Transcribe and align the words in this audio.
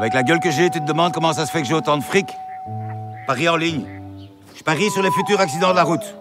Avec 0.00 0.14
la 0.14 0.22
gueule 0.22 0.40
que 0.40 0.50
j'ai, 0.50 0.70
tu 0.70 0.80
te 0.80 0.86
demandes 0.86 1.12
comment 1.12 1.34
ça 1.34 1.44
se 1.44 1.52
fait 1.52 1.60
que 1.60 1.68
j'ai 1.68 1.74
autant 1.74 1.98
de 1.98 2.02
fric? 2.02 2.26
Paris 3.26 3.50
en 3.50 3.56
ligne. 3.56 3.84
Je 4.56 4.62
parie 4.62 4.88
sur 4.88 5.02
les 5.02 5.10
futurs 5.10 5.38
accidents 5.38 5.72
de 5.72 5.76
la 5.76 5.82
route. 5.82 6.14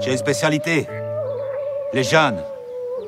J'ai 0.00 0.12
une 0.12 0.18
spécialité. 0.18 0.86
Les 1.94 2.04
jeunes. 2.04 2.36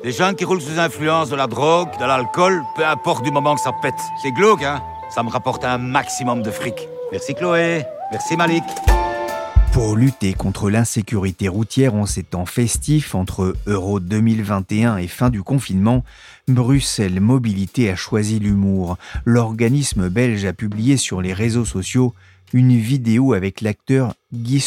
Les 0.03 0.11
jeunes 0.11 0.33
qui 0.33 0.43
roulent 0.43 0.59
sous 0.59 0.79
influence 0.79 1.29
de 1.29 1.35
la 1.35 1.45
drogue, 1.45 1.89
de 1.99 2.05
l'alcool, 2.05 2.63
peu 2.75 2.83
importe 2.83 3.23
du 3.23 3.29
moment 3.29 3.53
que 3.53 3.61
ça 3.61 3.71
pète. 3.79 3.93
C'est 4.23 4.31
glauque, 4.31 4.63
hein? 4.63 4.81
Ça 5.13 5.21
me 5.21 5.29
rapporte 5.29 5.63
un 5.63 5.77
maximum 5.77 6.41
de 6.41 6.49
fric. 6.49 6.89
Merci 7.11 7.35
Chloé. 7.35 7.85
Merci 8.11 8.35
Malik. 8.35 8.63
Pour 9.77 9.95
lutter 9.95 10.33
contre 10.33 10.71
l'insécurité 10.71 11.47
routière 11.47 11.93
en 11.93 12.07
ces 12.07 12.23
temps 12.23 12.47
festifs 12.47 13.13
entre 13.13 13.55
Euro 13.67 13.99
2021 13.99 14.97
et 14.97 15.05
fin 15.05 15.29
du 15.29 15.43
confinement, 15.43 16.03
Bruxelles 16.47 17.21
Mobilité 17.21 17.91
a 17.91 17.95
choisi 17.95 18.39
l'humour. 18.39 18.97
L'organisme 19.23 20.09
belge 20.09 20.45
a 20.45 20.53
publié 20.53 20.97
sur 20.97 21.21
les 21.21 21.31
réseaux 21.31 21.63
sociaux 21.63 22.15
une 22.53 22.75
vidéo 22.75 23.33
avec 23.33 23.61
l'acteur 23.61 24.15
Guy 24.33 24.65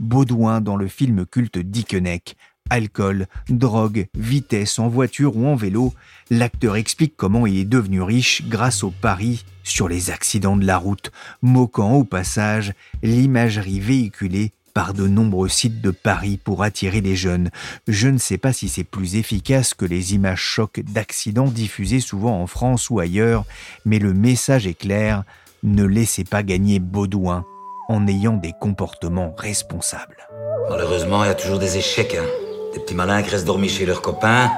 Baudouin 0.00 0.60
dans 0.60 0.76
le 0.76 0.86
film 0.86 1.24
culte 1.24 1.56
Dickeneck. 1.56 2.36
Alcool, 2.70 3.26
drogue, 3.48 4.06
vitesse 4.14 4.78
en 4.78 4.88
voiture 4.88 5.36
ou 5.36 5.46
en 5.46 5.54
vélo, 5.54 5.94
l'acteur 6.30 6.76
explique 6.76 7.14
comment 7.16 7.46
il 7.46 7.58
est 7.58 7.64
devenu 7.64 8.02
riche 8.02 8.42
grâce 8.48 8.82
au 8.82 8.90
pari 8.90 9.44
sur 9.62 9.88
les 9.88 10.10
accidents 10.10 10.56
de 10.56 10.66
la 10.66 10.78
route, 10.78 11.10
moquant 11.42 11.92
au 11.92 12.04
passage 12.04 12.72
l'imagerie 13.02 13.80
véhiculée 13.80 14.52
par 14.76 14.92
de 14.92 15.08
nombreux 15.08 15.48
sites 15.48 15.80
de 15.80 15.90
paris 15.90 16.36
pour 16.36 16.62
attirer 16.62 17.00
les 17.00 17.16
jeunes. 17.16 17.50
Je 17.88 18.08
ne 18.08 18.18
sais 18.18 18.36
pas 18.36 18.52
si 18.52 18.68
c'est 18.68 18.84
plus 18.84 19.16
efficace 19.16 19.72
que 19.72 19.86
les 19.86 20.12
images 20.12 20.42
chocs 20.42 20.80
d'accidents 20.80 21.48
diffusées 21.48 22.00
souvent 22.00 22.42
en 22.42 22.46
France 22.46 22.90
ou 22.90 23.00
ailleurs, 23.00 23.46
mais 23.86 23.98
le 23.98 24.12
message 24.12 24.66
est 24.66 24.74
clair, 24.74 25.24
ne 25.62 25.84
laissez 25.84 26.24
pas 26.24 26.42
gagner 26.42 26.78
Baudouin 26.78 27.46
en 27.88 28.06
ayant 28.06 28.36
des 28.36 28.52
comportements 28.60 29.34
responsables. 29.38 30.28
Malheureusement, 30.68 31.24
il 31.24 31.28
y 31.28 31.30
a 31.30 31.34
toujours 31.34 31.58
des 31.58 31.78
échecs. 31.78 32.14
Hein. 32.20 32.45
Des 32.76 32.82
petits 32.82 32.94
malins 32.94 33.22
qui 33.22 33.30
restent 33.30 33.46
dormir 33.46 33.70
chez 33.70 33.86
leurs 33.86 34.02
copains, 34.02 34.50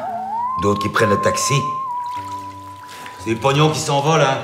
d'autres 0.61 0.83
qui 0.83 0.89
prennent 0.89 1.11
le 1.11 1.21
taxi. 1.21 1.55
C'est 3.23 3.31
le 3.31 3.37
pognon 3.37 3.71
qui 3.71 3.79
s'envole, 3.79 4.23
hein. 4.23 4.39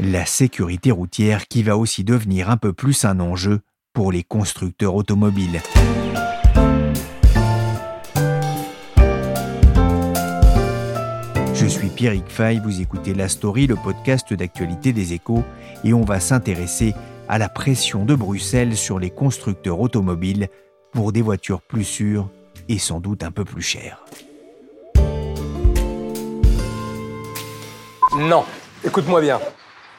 La 0.00 0.24
sécurité 0.24 0.90
routière 0.90 1.46
qui 1.46 1.62
va 1.62 1.76
aussi 1.76 2.02
devenir 2.02 2.48
un 2.48 2.56
peu 2.56 2.72
plus 2.72 3.04
un 3.04 3.20
enjeu 3.20 3.60
pour 3.92 4.10
les 4.10 4.22
constructeurs 4.22 4.94
automobiles. 4.94 5.60
Je 11.52 11.66
suis 11.66 11.90
Pierrick 11.90 12.30
Fay, 12.30 12.58
vous 12.64 12.80
écoutez 12.80 13.12
La 13.12 13.28
Story, 13.28 13.66
le 13.66 13.76
podcast 13.76 14.32
d'actualité 14.32 14.94
des 14.94 15.12
échos, 15.12 15.44
et 15.84 15.92
on 15.92 16.06
va 16.06 16.20
s'intéresser 16.20 16.94
à 17.28 17.36
la 17.36 17.50
pression 17.50 18.06
de 18.06 18.14
Bruxelles 18.14 18.78
sur 18.78 18.98
les 18.98 19.10
constructeurs 19.10 19.80
automobiles 19.80 20.48
pour 20.94 21.12
des 21.12 21.20
voitures 21.20 21.60
plus 21.60 21.84
sûres 21.84 22.30
et 22.68 22.78
sans 22.78 23.00
doute 23.00 23.22
un 23.22 23.30
peu 23.30 23.44
plus 23.44 23.62
chères. 23.62 24.04
Non, 28.16 28.44
écoute-moi 28.84 29.20
bien. 29.20 29.40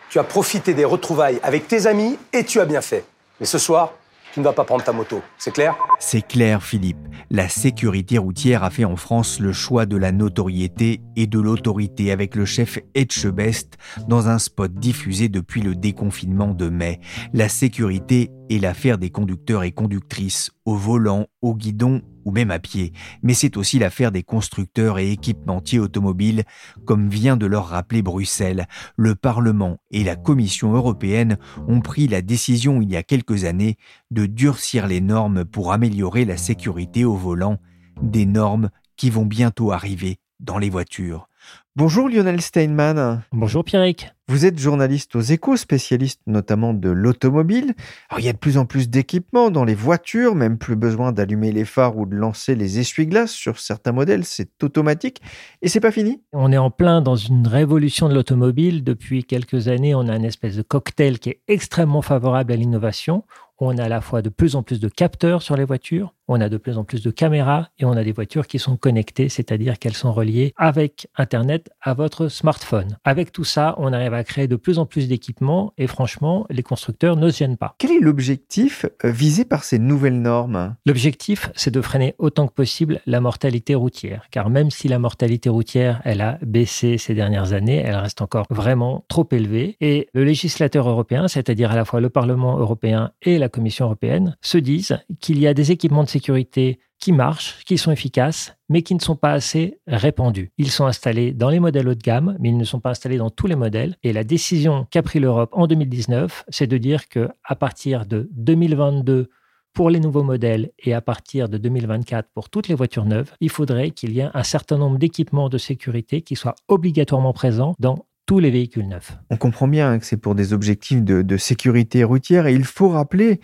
Tu 0.09 0.19
as 0.19 0.23
profité 0.23 0.73
des 0.73 0.85
retrouvailles 0.85 1.39
avec 1.43 1.67
tes 1.67 1.87
amis 1.87 2.17
et 2.31 2.45
tu 2.45 2.59
as 2.59 2.65
bien 2.65 2.81
fait. 2.81 3.03
Mais 3.39 3.45
ce 3.45 3.57
soir, 3.57 3.91
tu 4.35 4.41
ne 4.41 4.45
vas 4.45 4.51
pas 4.51 4.65
prendre 4.65 4.83
ta 4.83 4.91
moto, 4.91 5.21
c'est 5.37 5.53
clair? 5.53 5.75
C'est 5.97 6.25
clair, 6.25 6.61
Philippe. 6.61 6.97
La 7.31 7.47
sécurité 7.47 8.17
routière 8.17 8.65
a 8.65 8.69
fait 8.69 8.83
en 8.83 8.97
France 8.97 9.39
le 9.39 9.53
choix 9.53 9.85
de 9.85 9.95
la 9.95 10.11
notoriété 10.11 10.99
et 11.15 11.25
de 11.25 11.39
l'autorité 11.39 12.11
avec 12.11 12.35
le 12.35 12.43
chef 12.43 12.79
Etchebest 12.95 13.77
dans 14.09 14.27
un 14.27 14.37
spot 14.37 14.73
diffusé 14.73 15.29
depuis 15.29 15.61
le 15.61 15.73
déconfinement 15.73 16.53
de 16.53 16.67
mai. 16.67 16.99
La 17.33 17.47
sécurité 17.47 18.29
est 18.49 18.59
l'affaire 18.59 18.97
des 18.97 19.09
conducteurs 19.09 19.63
et 19.63 19.71
conductrices, 19.71 20.51
au 20.65 20.75
volant, 20.75 21.27
au 21.41 21.55
guidon 21.55 22.01
ou 22.25 22.31
même 22.31 22.51
à 22.51 22.59
pied, 22.59 22.91
mais 23.21 23.35
c'est 23.35 23.55
aussi 23.55 23.77
l'affaire 23.77 24.11
des 24.11 24.23
constructeurs 24.23 24.97
et 24.97 25.11
équipementiers 25.11 25.79
automobiles, 25.79 26.43
comme 26.85 27.07
vient 27.07 27.37
de 27.37 27.45
leur 27.45 27.67
rappeler 27.67 28.01
Bruxelles. 28.01 28.67
Le 28.97 29.13
Parlement 29.13 29.77
et 29.91 30.03
la 30.03 30.15
Commission 30.15 30.73
européenne 30.73 31.37
ont 31.67 31.81
pris 31.81 32.07
la 32.07 32.23
décision 32.23 32.81
il 32.81 32.89
y 32.89 32.95
a 32.95 33.03
quelques 33.03 33.45
années 33.45 33.77
de 34.09 34.25
durcir 34.25 34.87
les 34.87 35.01
normes 35.01 35.45
pour 35.45 35.71
améliorer 35.71 36.25
la 36.25 36.37
sécurité 36.37 37.05
au 37.05 37.15
volant, 37.15 37.59
des 38.01 38.25
normes 38.25 38.69
qui 38.97 39.11
vont 39.11 39.25
bientôt 39.25 39.71
arriver 39.71 40.17
dans 40.39 40.57
les 40.57 40.69
voitures. 40.69 41.29
Bonjour 41.75 42.09
Lionel 42.09 42.41
Steinman. 42.41 43.21
Bonjour 43.31 43.63
Pierrick. 43.63 44.09
Vous 44.27 44.47
êtes 44.47 44.57
journaliste 44.57 45.15
aux 45.15 45.21
échos, 45.21 45.55
spécialiste 45.55 46.19
notamment 46.25 46.73
de 46.73 46.89
l'automobile. 46.89 47.75
Il 48.17 48.25
y 48.25 48.27
a 48.27 48.33
de 48.33 48.39
plus 48.39 48.57
en 48.57 48.65
plus 48.65 48.89
d'équipements 48.89 49.51
dans 49.51 49.63
les 49.63 49.75
voitures, 49.75 50.33
même 50.33 50.57
plus 50.57 50.75
besoin 50.75 51.11
d'allumer 51.11 51.51
les 51.51 51.63
phares 51.63 51.95
ou 51.95 52.07
de 52.07 52.15
lancer 52.15 52.55
les 52.55 52.79
essuie-glaces. 52.79 53.29
Sur 53.29 53.59
certains 53.59 53.91
modèles, 53.91 54.25
c'est 54.25 54.63
automatique. 54.63 55.21
Et 55.61 55.69
c'est 55.69 55.79
pas 55.79 55.91
fini. 55.91 56.23
On 56.33 56.51
est 56.51 56.57
en 56.57 56.71
plein 56.71 57.01
dans 57.01 57.15
une 57.15 57.45
révolution 57.45 58.09
de 58.09 58.15
l'automobile. 58.15 58.83
Depuis 58.83 59.25
quelques 59.25 59.67
années, 59.67 59.93
on 59.93 60.07
a 60.07 60.13
un 60.13 60.23
espèce 60.23 60.55
de 60.55 60.63
cocktail 60.63 61.19
qui 61.19 61.29
est 61.29 61.41
extrêmement 61.47 62.01
favorable 62.01 62.51
à 62.51 62.55
l'innovation. 62.55 63.25
On 63.59 63.77
a 63.77 63.85
à 63.85 63.89
la 63.89 64.01
fois 64.01 64.21
de 64.21 64.29
plus 64.29 64.55
en 64.57 64.63
plus 64.63 64.81
de 64.81 64.89
capteurs 64.89 65.41
sur 65.41 65.55
les 65.55 65.63
voitures, 65.63 66.13
on 66.27 66.41
a 66.41 66.49
de 66.49 66.57
plus 66.57 66.77
en 66.77 66.83
plus 66.83 67.01
de 67.01 67.09
caméras 67.09 67.69
et 67.79 67.85
on 67.85 67.91
a 67.91 68.03
des 68.03 68.11
voitures 68.11 68.47
qui 68.47 68.59
sont 68.59 68.75
connectées, 68.75 69.29
c'est-à-dire 69.29 69.79
qu'elles 69.79 69.93
sont 69.95 70.11
reliées 70.11 70.53
avec 70.57 71.07
Internet 71.15 71.69
à 71.81 71.93
votre 71.93 72.27
smartphone. 72.27 72.97
Avec 73.05 73.31
tout 73.31 73.45
ça, 73.45 73.75
on 73.77 73.93
arrive 73.93 74.13
à 74.13 74.14
créer 74.23 74.47
de 74.47 74.55
plus 74.55 74.79
en 74.79 74.85
plus 74.85 75.07
d'équipements 75.07 75.73
et 75.77 75.87
franchement, 75.87 76.45
les 76.49 76.63
constructeurs 76.63 77.15
ne 77.15 77.29
se 77.29 77.37
gênent 77.37 77.57
pas. 77.57 77.75
Quel 77.77 77.91
est 77.91 77.99
l'objectif 77.99 78.85
euh, 79.03 79.11
visé 79.11 79.45
par 79.45 79.63
ces 79.63 79.79
nouvelles 79.79 80.21
normes? 80.21 80.75
L'objectif, 80.85 81.49
c'est 81.55 81.71
de 81.71 81.81
freiner 81.81 82.15
autant 82.17 82.47
que 82.47 82.53
possible 82.53 83.01
la 83.05 83.21
mortalité 83.21 83.75
routière, 83.75 84.27
car 84.31 84.49
même 84.49 84.71
si 84.71 84.87
la 84.87 84.99
mortalité 84.99 85.49
routière, 85.49 86.01
elle 86.05 86.21
a 86.21 86.37
baissé 86.41 86.97
ces 86.97 87.13
dernières 87.13 87.53
années, 87.53 87.83
elle 87.85 87.95
reste 87.95 88.21
encore 88.21 88.45
vraiment 88.49 89.05
trop 89.07 89.27
élevée. 89.31 89.77
Et 89.81 90.07
le 90.13 90.23
législateur 90.23 90.87
européen, 90.89 91.27
c'est-à-dire 91.27 91.71
à 91.71 91.75
la 91.75 91.85
fois 91.85 92.01
le 92.01 92.09
Parlement 92.09 92.57
européen 92.57 93.11
et 93.21 93.37
la 93.37 93.49
Commission 93.49 93.85
européenne, 93.85 94.35
se 94.41 94.57
disent 94.57 94.97
qu'il 95.19 95.39
y 95.39 95.47
a 95.47 95.53
des 95.53 95.71
équipements 95.71 96.03
de 96.03 96.09
sécurité 96.09 96.79
qui 97.05 97.11
marchent, 97.11 97.63
qui 97.65 97.77
sont 97.77 97.91
efficaces, 97.91 98.55
mais 98.67 98.81
qui 98.81 98.95
ne 98.95 98.99
sont 98.99 99.15
pas 99.15 99.33
assez 99.33 99.77
répandus. 99.85 100.51
Ils 100.57 100.71
sont 100.71 100.87
installés 100.87 101.33
dans 101.33 101.51
les 101.51 101.59
modèles 101.59 101.87
haut 101.87 101.93
de 101.93 102.01
gamme, 102.01 102.35
mais 102.39 102.49
ils 102.49 102.57
ne 102.57 102.63
sont 102.63 102.79
pas 102.79 102.89
installés 102.89 103.17
dans 103.17 103.29
tous 103.29 103.45
les 103.45 103.55
modèles. 103.55 103.95
Et 104.01 104.11
la 104.11 104.23
décision 104.23 104.87
qu'a 104.89 105.03
pris 105.03 105.19
l'Europe 105.19 105.51
en 105.53 105.67
2019, 105.67 106.45
c'est 106.49 106.65
de 106.65 106.79
dire 106.79 107.07
que 107.07 107.29
à 107.43 107.55
partir 107.55 108.07
de 108.07 108.27
2022 108.31 109.29
pour 109.71 109.91
les 109.91 109.99
nouveaux 109.99 110.23
modèles 110.23 110.71
et 110.79 110.95
à 110.95 111.01
partir 111.01 111.47
de 111.47 111.59
2024 111.59 112.27
pour 112.33 112.49
toutes 112.49 112.69
les 112.69 112.73
voitures 112.73 113.05
neuves, 113.05 113.33
il 113.39 113.51
faudrait 113.51 113.91
qu'il 113.91 114.11
y 114.11 114.21
ait 114.21 114.29
un 114.33 114.43
certain 114.43 114.79
nombre 114.79 114.97
d'équipements 114.97 115.49
de 115.49 115.59
sécurité 115.59 116.23
qui 116.23 116.35
soient 116.35 116.55
obligatoirement 116.67 117.33
présents 117.33 117.75
dans 117.77 118.07
tous 118.25 118.39
les 118.39 118.49
véhicules 118.49 118.87
neufs. 118.87 119.17
On 119.29 119.37
comprend 119.37 119.67
bien 119.67 119.99
que 119.99 120.05
c'est 120.05 120.17
pour 120.17 120.35
des 120.35 120.53
objectifs 120.53 121.03
de, 121.03 121.37
sécurité 121.37 122.03
routière 122.03 122.47
et 122.47 122.53
il 122.53 122.63
faut 122.63 122.89
rappeler 122.89 123.39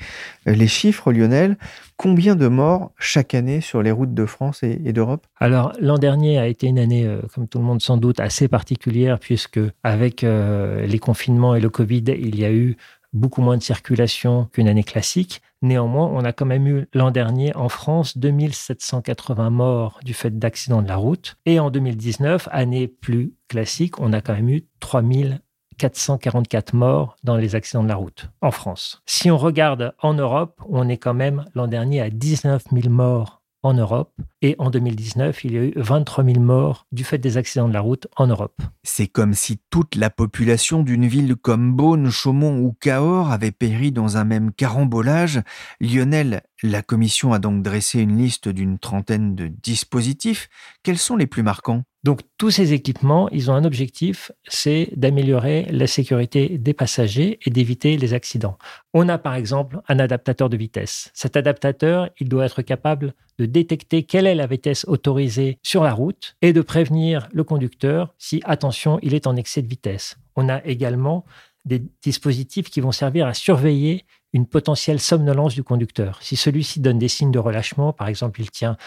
euh, 0.48 0.54
les 0.54 0.68
chiffres, 0.68 1.12
Lionel. 1.12 1.58
Combien 1.98 2.36
de 2.36 2.48
morts 2.48 2.92
chaque 2.98 3.36
année 3.36 3.62
sur 3.62 3.84
les 3.84 3.92
routes 3.92 4.14
de 4.14 4.26
France 4.26 4.64
et, 4.64 4.94
d'Europe? 4.94 5.28
Alors 5.40 5.74
l'an 5.80 5.98
dernier 5.98 6.40
a 6.40 6.48
été 6.48 6.68
une 6.68 6.80
année, 6.80 7.06
euh, 7.06 7.22
comme 7.34 7.48
tout 7.48 7.60
le 7.60 7.66
monde 7.66 7.82
sans 7.82 7.98
doute, 7.98 8.20
assez 8.20 8.48
particulière 8.48 9.20
puisque 9.20 9.60
avec 9.84 10.24
euh, 10.24 10.86
les 10.88 11.00
confinements 11.00 11.54
et 11.54 11.60
le 11.60 11.70
Covid, 11.70 12.04
il 12.08 12.40
y 12.40 12.46
a 12.46 12.52
eu 12.52 12.78
beaucoup 13.14 13.42
moins 13.42 13.58
de 13.58 13.64
circulation 13.64 14.48
qu'une 14.52 14.68
année 14.68 14.84
classique. 14.84 15.42
Néanmoins, 15.62 16.08
on 16.08 16.24
a 16.24 16.34
quand 16.34 16.46
même 16.46 16.68
eu 16.68 16.88
l'an 16.94 17.12
dernier 17.12 17.56
en 17.56 17.70
France 17.70 18.18
2780 18.18 19.50
morts 19.50 20.00
du 20.04 20.14
fait 20.14 20.38
d'accidents 20.38 20.82
de 20.82 20.88
la 20.88 20.96
route. 20.96 21.38
Et 21.46 21.60
en 21.60 21.70
2019, 21.70 22.48
année 22.52 22.88
plus 22.88 23.34
classique, 23.48 24.00
on 24.00 24.14
a 24.14 24.22
quand 24.22 24.34
même 24.34 24.50
eu 24.50 24.66
3444 24.80 26.74
morts 26.74 27.16
dans 27.24 27.36
les 27.36 27.56
accidents 27.56 27.84
de 27.84 27.90
la 27.90 27.96
route 27.96 28.30
en 28.42 28.52
France. 28.52 29.02
Si 29.06 29.30
on 29.30 29.38
regarde 29.38 29.94
en 30.02 30.14
Europe, 30.14 30.62
on 30.68 30.90
est 30.90 30.98
quand 30.98 31.14
même 31.14 31.46
l'an 31.54 31.68
dernier 31.68 32.02
à 32.02 32.10
19 32.10 32.64
000 32.72 32.90
morts 32.90 33.41
en 33.64 33.74
Europe. 33.74 34.14
Et 34.42 34.56
en 34.58 34.70
2019, 34.70 35.44
il 35.46 35.54
y 35.54 35.58
a 35.58 35.64
eu 35.64 35.74
23 35.76 36.24
000 36.24 36.40
morts 36.40 36.88
du 36.92 37.04
fait 37.04 37.18
des 37.18 37.38
accidents 37.38 37.68
de 37.68 37.74
la 37.74 37.82
route 37.82 38.08
en 38.18 38.28
Europe. 38.28 38.62
C'est 38.84 39.08
comme 39.08 39.34
si 39.34 39.60
toute 39.70 39.96
la 39.96 40.10
population 40.10 40.84
d'une 40.84 41.08
ville 41.08 41.36
comme 41.36 41.76
Beaune, 41.76 42.10
Chaumont 42.10 42.60
ou 42.60 42.74
Cahors 42.80 43.32
avait 43.32 43.52
péri 43.52 43.92
dans 43.92 44.18
un 44.18 44.24
même 44.24 44.52
carambolage. 44.52 45.42
Lionel, 45.80 46.42
la 46.64 46.82
commission 46.82 47.34
a 47.34 47.40
donc 47.40 47.62
dressé 47.62 48.00
une 48.00 48.18
liste 48.18 48.50
d'une 48.50 48.80
trentaine 48.80 49.36
de 49.36 49.48
dispositifs. 49.48 50.50
Quels 50.84 50.98
sont 50.98 51.16
les 51.16 51.28
plus 51.28 51.44
marquants? 51.44 51.84
Donc 52.04 52.22
tous 52.38 52.50
ces 52.50 52.74
équipements, 52.74 53.30
ils 53.30 53.52
ont 53.52 53.54
un 53.54 53.64
objectif, 53.64 54.32
c'est 54.48 54.90
d'améliorer 54.96 55.68
la 55.70 55.86
sécurité 55.86 56.58
des 56.58 56.74
passagers 56.74 57.38
et 57.46 57.52
d'éviter 57.52 57.96
les 57.96 58.16
accidents. 58.16 58.58
On 58.94 59.08
a 59.08 59.20
par 59.20 59.36
exemple 59.36 59.82
un 59.88 60.00
adaptateur 60.00 60.50
de 60.50 60.58
vitesse. 60.58 61.12
Cet 61.14 61.38
adaptateur, 61.38 62.10
il 62.20 62.28
doit 62.28 62.46
être 62.46 62.64
capable 62.64 63.14
de 63.38 63.46
détecter 63.46 64.02
quelle 64.04 64.26
est 64.26 64.36
la 64.36 64.48
vitesse 64.48 64.84
autorisée 64.88 65.60
sur 65.62 65.84
la 65.84 65.94
route 65.94 66.36
et 66.42 66.54
de 66.54 66.62
prévenir 66.62 67.30
le 67.34 67.44
conducteur 67.44 68.16
si, 68.18 68.42
attention, 68.46 68.98
il 69.04 69.14
est 69.14 69.28
en 69.28 69.36
excès 69.36 69.62
de 69.62 69.68
vitesse. 69.68 70.18
On 70.36 70.50
a 70.50 70.66
également 70.66 71.24
des 71.66 71.84
dispositifs 72.02 72.72
qui 72.72 72.82
vont 72.82 72.92
servir 72.92 73.28
à 73.28 73.36
surveiller 73.36 74.06
une 74.34 74.48
potentielle 74.48 75.00
somnolence 75.00 75.54
du 75.54 75.64
conducteur. 75.64 76.18
Si 76.22 76.36
celui-ci 76.36 76.80
donne 76.80 76.98
des 76.98 77.08
signes 77.08 77.32
de 77.32 77.40
relâchement, 77.40 77.94
par 77.94 78.08
exemple, 78.08 78.42
il 78.42 78.50
tient 78.50 78.78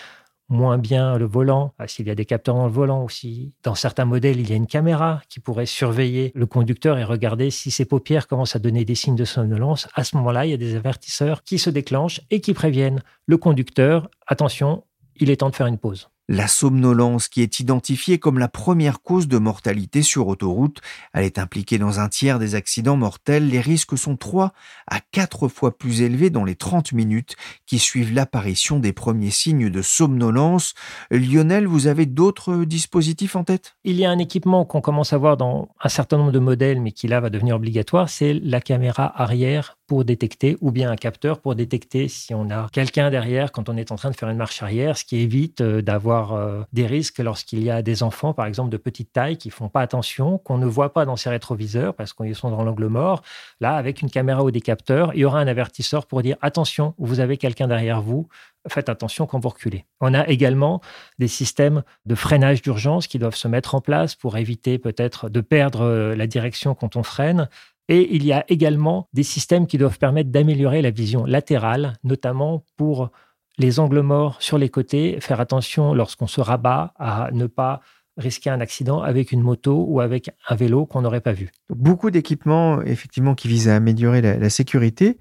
moins 0.55 0.79
bien 0.79 1.19
le 1.19 1.27
volant, 1.27 1.75
ah, 1.79 1.87
s'il 1.87 2.07
y 2.07 2.11
a 2.11 2.15
des 2.15 2.25
capteurs 2.25 2.55
dans 2.55 2.67
le 2.67 2.73
volant 2.73 3.05
aussi. 3.05 3.53
Dans 3.63 3.75
certains 3.75 4.07
modèles, 4.07 4.41
il 4.41 4.49
y 4.49 4.53
a 4.53 4.57
une 4.57 4.67
caméra 4.67 5.21
qui 5.29 5.41
pourrait 5.41 5.67
surveiller 5.67 6.33
le 6.35 6.47
conducteur 6.47 6.99
et 6.99 7.05
regarder 7.05 7.51
si 7.51 7.71
ses 7.71 7.85
paupières 7.85 8.27
commencent 8.27 8.57
à 8.57 8.59
donner 8.59 8.85
des 8.85 8.95
signes 8.95 9.17
de 9.17 9.25
somnolence. 9.25 9.89
À 9.95 10.05
ce 10.05 10.17
moment-là, 10.17 10.47
il 10.47 10.51
y 10.51 10.55
a 10.55 10.59
des 10.59 10.77
avertisseurs 10.77 11.43
qui 11.43 11.59
se 11.59 11.71
déclenchent 11.71 12.23
et 12.31 12.41
qui 12.41 12.55
préviennent 12.55 13.03
le 13.27 13.37
conducteur, 13.37 14.09
attention, 14.27 14.85
il 15.17 15.31
est 15.31 15.37
temps 15.37 15.51
de 15.51 15.57
faire 15.57 15.67
une 15.67 15.79
pause. 15.79 16.09
La 16.27 16.49
somnolence, 16.49 17.29
qui 17.29 17.43
est 17.43 17.61
identifiée 17.61 18.19
comme 18.19 18.39
la 18.39 18.49
première 18.49 19.03
cause 19.03 19.29
de 19.29 19.37
mortalité 19.37 20.01
sur 20.01 20.27
autoroute, 20.27 20.81
elle 21.13 21.25
est 21.25 21.39
impliquée 21.39 21.77
dans 21.77 22.01
un 22.01 22.09
tiers 22.09 22.39
des 22.39 22.55
accidents 22.55 22.97
mortels. 22.97 23.49
Les 23.49 23.61
risques 23.61 23.99
sont 23.99 24.17
3 24.17 24.55
à 24.87 25.01
4 25.01 25.49
fois 25.49 25.77
plus 25.77 26.01
élevés 26.01 26.31
dans 26.31 26.45
les 26.45 26.55
30 26.55 26.93
minutes 26.93 27.37
qui 27.67 27.79
suivent 27.79 28.15
l'apparition 28.15 28.79
des 28.79 28.95
premiers 28.95 29.31
signes 29.31 29.69
de 29.69 29.83
somnolence. 29.83 30.73
Lionel, 31.11 31.67
vous 31.67 31.89
avez 31.89 32.07
d'autres 32.07 32.65
dispositifs 32.65 33.37
en 33.37 33.45
tête? 33.45 33.77
Il 33.85 33.97
y 33.97 34.07
a 34.07 34.11
un 34.11 34.19
équipement 34.19 34.65
qu'on 34.65 34.81
commence 34.81 35.13
à 35.13 35.19
voir 35.19 35.37
dans 35.37 35.69
un 35.83 35.91
certain 35.91 36.17
nombre 36.17 36.33
de 36.33 36.39
modèles, 36.39 36.81
mais 36.81 36.93
qui 36.93 37.07
là 37.07 37.21
va 37.21 37.29
devenir 37.29 37.57
obligatoire, 37.57 38.09
c'est 38.09 38.33
la 38.33 38.63
caméra 38.63 39.13
arrière 39.21 39.77
pour 39.87 40.05
détecter, 40.05 40.57
ou 40.61 40.71
bien 40.71 40.91
un 40.91 40.97
capteur 40.97 41.41
pour 41.41 41.55
détecter 41.55 42.09
si 42.09 42.35
on 42.35 42.51
a 42.51 42.69
quelqu'un 42.73 43.11
derrière 43.11 43.53
quand 43.53 43.69
on 43.69 43.77
est 43.77 43.93
en 43.93 43.97
train 43.97 44.11
de 44.11 44.17
faire 44.17 44.29
une 44.29 44.37
marche 44.37 44.63
arrière, 44.63 44.97
ce 44.97 45.05
qui 45.05 45.19
évite 45.19 45.61
euh, 45.61 45.83
d'avoir 45.83 46.33
euh, 46.33 46.63
des 46.73 46.87
risques 46.87 47.19
lorsqu'il 47.19 47.63
y 47.63 47.71
a 47.71 47.83
des 47.83 48.03
enfants, 48.03 48.33
par 48.33 48.47
exemple, 48.47 48.71
de 48.71 48.77
petite 48.77 49.13
taille, 49.13 49.37
qui 49.37 49.51
font 49.51 49.69
pas 49.69 49.81
attention, 49.81 50.39
qu'on 50.39 50.59
ne 50.59 50.67
voit 50.67 50.93
pas 50.93 51.05
dans 51.05 51.17
ces 51.17 51.31
rétroviseurs 51.31 51.95
parce 51.95 52.13
qu'ils 52.13 52.35
sont 52.35 52.51
dans 52.51 52.63
l'angle 52.63 52.87
mort. 52.87 53.23
Là, 53.61 53.77
avec 53.77 54.03
une 54.03 54.11
caméra 54.11 54.43
ou 54.43 54.51
des 54.51 54.61
capteurs, 54.61 55.13
il 55.15 55.21
y 55.21 55.25
aura 55.25 55.41
un 55.41 55.47
avertisseur 55.47 56.07
pour 56.07 56.23
dire 56.23 56.37
attention, 56.41 56.95
vous 56.99 57.21
avez 57.21 57.37
quelqu'un 57.37 57.69
derrière 57.69 58.01
vous, 58.01 58.29
faites 58.69 58.89
attention 58.89 59.27
quand 59.27 59.39
vous 59.39 59.49
reculez. 59.49 59.85
On 60.01 60.15
a 60.15 60.27
également 60.29 60.81
des 61.19 61.29
systèmes 61.29 61.83
de 62.07 62.15
freinage 62.15 62.63
d'urgence 62.63 63.07
qui 63.07 63.19
doivent 63.19 63.37
se 63.37 63.49
mettre 63.49 63.75
en 63.75 63.81
place 63.81 64.15
pour 64.15 64.37
éviter 64.37 64.79
peut-être 64.79 65.29
de 65.29 65.41
perdre 65.41 65.83
euh, 65.83 66.17
la 66.17 66.27
direction 66.27 66.75
quand 66.75 66.97
on 66.97 67.03
freine. 67.03 67.49
Et 67.89 68.15
il 68.15 68.25
y 68.25 68.33
a 68.33 68.45
également 68.49 69.09
des 69.13 69.23
systèmes 69.23 69.67
qui 69.67 69.79
doivent 69.79 69.99
permettre 69.99 70.31
d'améliorer 70.31 70.83
la 70.83 70.91
vision 70.91 71.25
latérale, 71.27 71.95
notamment 72.03 72.65
pour 72.77 73.11
les 73.59 73.79
angles 73.79 74.01
morts 74.01 74.41
sur 74.41 74.59
les 74.59 74.69
côtés. 74.69 75.19
Faire 75.21 75.41
attention 75.41 75.95
lorsqu'on 75.95 76.27
se 76.27 76.41
rabat 76.41 76.95
à 76.99 77.29
ne 77.33 77.47
pas 77.47 77.81
risquer 78.17 78.51
un 78.51 78.61
accident 78.61 79.03
avec 79.03 79.33
une 79.33 79.43
moto 79.43 79.85
ou 79.89 80.01
avec 80.01 80.31
un 80.49 80.55
vélo 80.55 80.87
qu'on 80.87 81.03
n'aurait 81.03 81.21
pas 81.21 81.33
vu. 81.33 81.51
Beaucoup 81.69 82.11
d'équipements, 82.11 82.81
effectivement, 82.83 83.35
qui 83.35 83.49
visent 83.49 83.69
à 83.69 83.77
améliorer 83.77 84.23
la, 84.23 84.37
la 84.39 84.51
sécurité. 84.51 85.19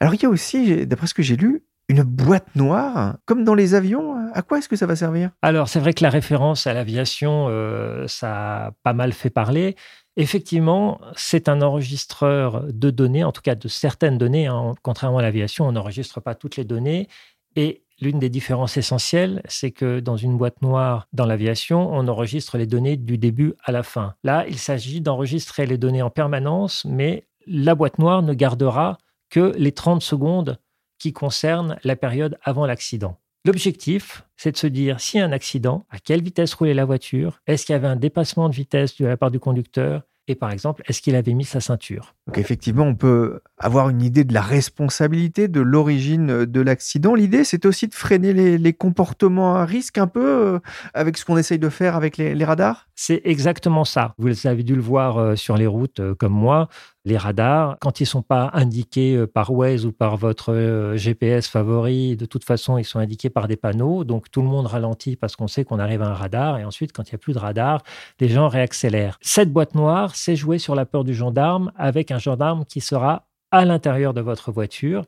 Alors, 0.00 0.14
il 0.14 0.22
y 0.22 0.26
a 0.26 0.28
aussi, 0.28 0.86
d'après 0.86 1.06
ce 1.06 1.14
que 1.14 1.22
j'ai 1.22 1.36
lu, 1.36 1.62
une 1.92 2.02
boîte 2.02 2.56
noire, 2.56 3.16
comme 3.26 3.44
dans 3.44 3.54
les 3.54 3.74
avions. 3.74 4.16
À 4.32 4.40
quoi 4.40 4.58
est-ce 4.58 4.68
que 4.68 4.76
ça 4.76 4.86
va 4.86 4.96
servir? 4.96 5.30
Alors, 5.42 5.68
c'est 5.68 5.78
vrai 5.78 5.92
que 5.92 6.02
la 6.02 6.08
référence 6.08 6.66
à 6.66 6.72
l'aviation, 6.72 7.48
euh, 7.50 8.06
ça 8.08 8.66
a 8.66 8.70
pas 8.82 8.94
mal 8.94 9.12
fait 9.12 9.28
parler. 9.28 9.76
Effectivement, 10.16 11.00
c'est 11.16 11.50
un 11.50 11.60
enregistreur 11.60 12.64
de 12.72 12.90
données, 12.90 13.24
en 13.24 13.32
tout 13.32 13.42
cas 13.42 13.54
de 13.54 13.68
certaines 13.68 14.16
données. 14.16 14.46
Hein. 14.46 14.74
Contrairement 14.82 15.18
à 15.18 15.22
l'aviation, 15.22 15.66
on 15.66 15.72
n'enregistre 15.72 16.20
pas 16.20 16.34
toutes 16.34 16.56
les 16.56 16.64
données. 16.64 17.08
Et 17.56 17.82
l'une 18.00 18.18
des 18.18 18.30
différences 18.30 18.78
essentielles, 18.78 19.42
c'est 19.46 19.70
que 19.70 20.00
dans 20.00 20.16
une 20.16 20.38
boîte 20.38 20.62
noire 20.62 21.08
dans 21.12 21.26
l'aviation, 21.26 21.92
on 21.92 22.08
enregistre 22.08 22.56
les 22.56 22.66
données 22.66 22.96
du 22.96 23.18
début 23.18 23.52
à 23.64 23.70
la 23.70 23.82
fin. 23.82 24.14
Là, 24.24 24.46
il 24.48 24.58
s'agit 24.58 25.02
d'enregistrer 25.02 25.66
les 25.66 25.76
données 25.76 26.02
en 26.02 26.10
permanence, 26.10 26.86
mais 26.86 27.26
la 27.46 27.74
boîte 27.74 27.98
noire 27.98 28.22
ne 28.22 28.32
gardera 28.32 28.96
que 29.28 29.52
les 29.58 29.72
30 29.72 30.00
secondes 30.00 30.58
qui 31.02 31.12
concernent 31.12 31.76
la 31.82 31.96
période 31.96 32.38
avant 32.44 32.64
l'accident. 32.64 33.18
L'objectif, 33.44 34.24
c'est 34.36 34.52
de 34.52 34.56
se 34.56 34.68
dire 34.68 34.98
a 34.98 35.18
un 35.18 35.32
accident, 35.32 35.84
à 35.90 35.98
quelle 35.98 36.22
vitesse 36.22 36.54
roulait 36.54 36.74
la 36.74 36.84
voiture, 36.84 37.40
est-ce 37.48 37.66
qu'il 37.66 37.72
y 37.72 37.76
avait 37.76 37.88
un 37.88 37.96
dépassement 37.96 38.48
de 38.48 38.54
vitesse 38.54 38.96
de 38.98 39.06
la 39.06 39.16
part 39.16 39.32
du 39.32 39.40
conducteur, 39.40 40.02
et 40.28 40.36
par 40.36 40.52
exemple, 40.52 40.84
est-ce 40.86 41.02
qu'il 41.02 41.16
avait 41.16 41.34
mis 41.34 41.44
sa 41.44 41.60
ceinture? 41.60 42.14
Effectivement, 42.36 42.84
on 42.84 42.94
peut 42.94 43.40
avoir 43.58 43.88
une 43.88 44.00
idée 44.00 44.22
de 44.22 44.32
la 44.32 44.42
responsabilité, 44.42 45.48
de 45.48 45.60
l'origine 45.60 46.44
de 46.44 46.60
l'accident. 46.60 47.16
L'idée, 47.16 47.42
c'est 47.42 47.66
aussi 47.66 47.88
de 47.88 47.94
freiner 47.94 48.32
les, 48.32 48.72
comportements 48.72 49.56
à 49.56 49.64
risque 49.64 49.98
un 49.98 50.06
peu 50.06 50.24
euh, 50.24 50.58
avec 50.94 51.18
ce 51.18 51.24
qu'on 51.24 51.36
essaye 51.36 51.58
de 51.58 51.68
faire 51.68 51.96
avec 51.96 52.16
les, 52.16 52.44
radars? 52.44 52.88
C'est 53.04 53.20
exactement 53.24 53.84
ça. 53.84 54.14
Vous 54.16 54.46
avez 54.46 54.62
dû 54.62 54.76
le 54.76 54.80
voir 54.80 55.18
euh, 55.18 55.34
sur 55.34 55.56
les 55.56 55.66
routes 55.66 55.98
euh, 55.98 56.14
comme 56.14 56.32
moi. 56.32 56.68
Les 57.04 57.16
radars, 57.16 57.76
quand 57.80 57.98
ils 57.98 58.04
ne 58.04 58.08
sont 58.08 58.22
pas 58.22 58.50
indiqués 58.52 59.26
par 59.26 59.50
Waze 59.52 59.86
ou 59.86 59.90
par 59.90 60.16
votre 60.16 60.92
GPS 60.94 61.48
favori, 61.48 62.16
de 62.16 62.26
toute 62.26 62.44
façon, 62.44 62.78
ils 62.78 62.84
sont 62.84 63.00
indiqués 63.00 63.28
par 63.28 63.48
des 63.48 63.56
panneaux. 63.56 64.04
Donc 64.04 64.30
tout 64.30 64.40
le 64.40 64.46
monde 64.46 64.66
ralentit 64.68 65.16
parce 65.16 65.34
qu'on 65.34 65.48
sait 65.48 65.64
qu'on 65.64 65.80
arrive 65.80 66.00
à 66.00 66.10
un 66.10 66.14
radar. 66.14 66.60
Et 66.60 66.64
ensuite, 66.64 66.92
quand 66.92 67.02
il 67.08 67.10
n'y 67.10 67.16
a 67.16 67.18
plus 67.18 67.32
de 67.32 67.40
radar, 67.40 67.82
les 68.20 68.28
gens 68.28 68.46
réaccélèrent. 68.46 69.18
Cette 69.20 69.52
boîte 69.52 69.74
noire, 69.74 70.14
c'est 70.14 70.36
jouer 70.36 70.60
sur 70.60 70.76
la 70.76 70.86
peur 70.86 71.02
du 71.02 71.12
gendarme 71.12 71.72
avec 71.74 72.12
un 72.12 72.18
gendarme 72.20 72.64
qui 72.64 72.80
sera 72.80 73.26
à 73.50 73.64
l'intérieur 73.64 74.14
de 74.14 74.20
votre 74.20 74.52
voiture 74.52 75.02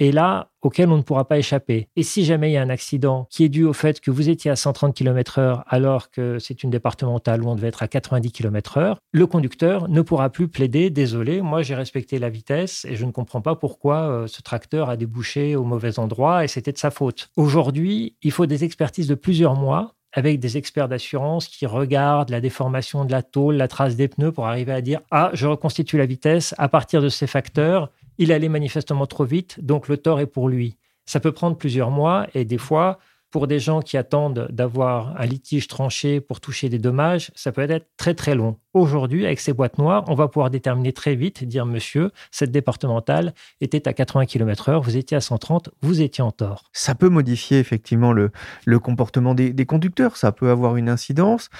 et 0.00 0.12
là, 0.12 0.48
auquel 0.62 0.88
on 0.88 0.96
ne 0.96 1.02
pourra 1.02 1.28
pas 1.28 1.38
échapper. 1.38 1.88
Et 1.94 2.02
si 2.02 2.24
jamais 2.24 2.50
il 2.50 2.54
y 2.54 2.56
a 2.56 2.62
un 2.62 2.70
accident 2.70 3.26
qui 3.30 3.44
est 3.44 3.48
dû 3.48 3.64
au 3.64 3.72
fait 3.72 4.00
que 4.00 4.10
vous 4.10 4.28
étiez 4.28 4.50
à 4.50 4.56
130 4.56 4.94
km/h 4.94 5.62
alors 5.68 6.10
que 6.10 6.38
c'est 6.38 6.62
une 6.62 6.70
départementale 6.70 7.42
où 7.42 7.48
on 7.48 7.54
devait 7.54 7.68
être 7.68 7.82
à 7.82 7.88
90 7.88 8.32
km/h, 8.32 8.96
le 9.12 9.26
conducteur 9.26 9.88
ne 9.88 10.02
pourra 10.02 10.30
plus 10.30 10.48
plaider 10.48 10.90
Désolé, 10.90 11.42
moi 11.42 11.62
j'ai 11.62 11.74
respecté 11.74 12.18
la 12.18 12.30
vitesse 12.30 12.84
et 12.86 12.96
je 12.96 13.04
ne 13.04 13.12
comprends 13.12 13.42
pas 13.42 13.54
pourquoi 13.54 14.08
euh, 14.08 14.26
ce 14.26 14.42
tracteur 14.42 14.88
a 14.88 14.96
débouché 14.96 15.54
au 15.54 15.64
mauvais 15.64 15.98
endroit 15.98 16.44
et 16.44 16.48
c'était 16.48 16.72
de 16.72 16.78
sa 16.78 16.90
faute. 16.90 17.28
Aujourd'hui, 17.36 18.16
il 18.22 18.32
faut 18.32 18.46
des 18.46 18.64
expertises 18.64 19.06
de 19.06 19.14
plusieurs 19.14 19.54
mois 19.54 19.94
avec 20.12 20.40
des 20.40 20.56
experts 20.56 20.88
d'assurance 20.88 21.46
qui 21.46 21.66
regardent 21.66 22.30
la 22.30 22.40
déformation 22.40 23.04
de 23.04 23.12
la 23.12 23.22
tôle, 23.22 23.54
la 23.54 23.68
trace 23.68 23.96
des 23.96 24.08
pneus 24.08 24.32
pour 24.32 24.46
arriver 24.46 24.72
à 24.72 24.80
dire 24.80 25.00
Ah, 25.10 25.30
je 25.34 25.46
reconstitue 25.46 25.98
la 25.98 26.06
vitesse 26.06 26.54
à 26.58 26.68
partir 26.68 27.02
de 27.02 27.08
ces 27.08 27.26
facteurs. 27.26 27.90
Il 28.20 28.32
allait 28.32 28.50
manifestement 28.50 29.06
trop 29.06 29.24
vite, 29.24 29.64
donc 29.64 29.88
le 29.88 29.96
tort 29.96 30.20
est 30.20 30.26
pour 30.26 30.50
lui. 30.50 30.76
Ça 31.06 31.20
peut 31.20 31.32
prendre 31.32 31.56
plusieurs 31.56 31.90
mois 31.90 32.26
et 32.34 32.44
des 32.44 32.58
fois, 32.58 32.98
pour 33.30 33.46
des 33.46 33.58
gens 33.58 33.80
qui 33.80 33.96
attendent 33.96 34.46
d'avoir 34.50 35.18
un 35.18 35.24
litige 35.24 35.68
tranché 35.68 36.20
pour 36.20 36.38
toucher 36.38 36.68
des 36.68 36.78
dommages, 36.78 37.30
ça 37.34 37.50
peut 37.50 37.62
être 37.62 37.88
très 37.96 38.12
très 38.12 38.34
long. 38.34 38.58
Aujourd'hui, 38.72 39.26
avec 39.26 39.40
ces 39.40 39.52
boîtes 39.52 39.78
noires, 39.78 40.04
on 40.06 40.14
va 40.14 40.28
pouvoir 40.28 40.48
déterminer 40.48 40.92
très 40.92 41.16
vite, 41.16 41.42
dire 41.42 41.66
monsieur, 41.66 42.12
cette 42.30 42.52
départementale 42.52 43.34
était 43.60 43.88
à 43.88 43.92
80 43.92 44.26
km/h, 44.26 44.80
vous 44.80 44.96
étiez 44.96 45.16
à 45.16 45.20
130, 45.20 45.70
vous 45.82 46.02
étiez 46.02 46.22
en 46.22 46.30
tort. 46.30 46.62
Ça 46.72 46.94
peut 46.94 47.08
modifier 47.08 47.58
effectivement 47.58 48.12
le, 48.12 48.30
le 48.66 48.78
comportement 48.78 49.34
des, 49.34 49.52
des, 49.52 49.66
conducteurs, 49.66 50.16
ça 50.16 50.30
peut 50.30 50.50
avoir 50.50 50.76
une 50.76 50.88
incidence. 50.88 51.50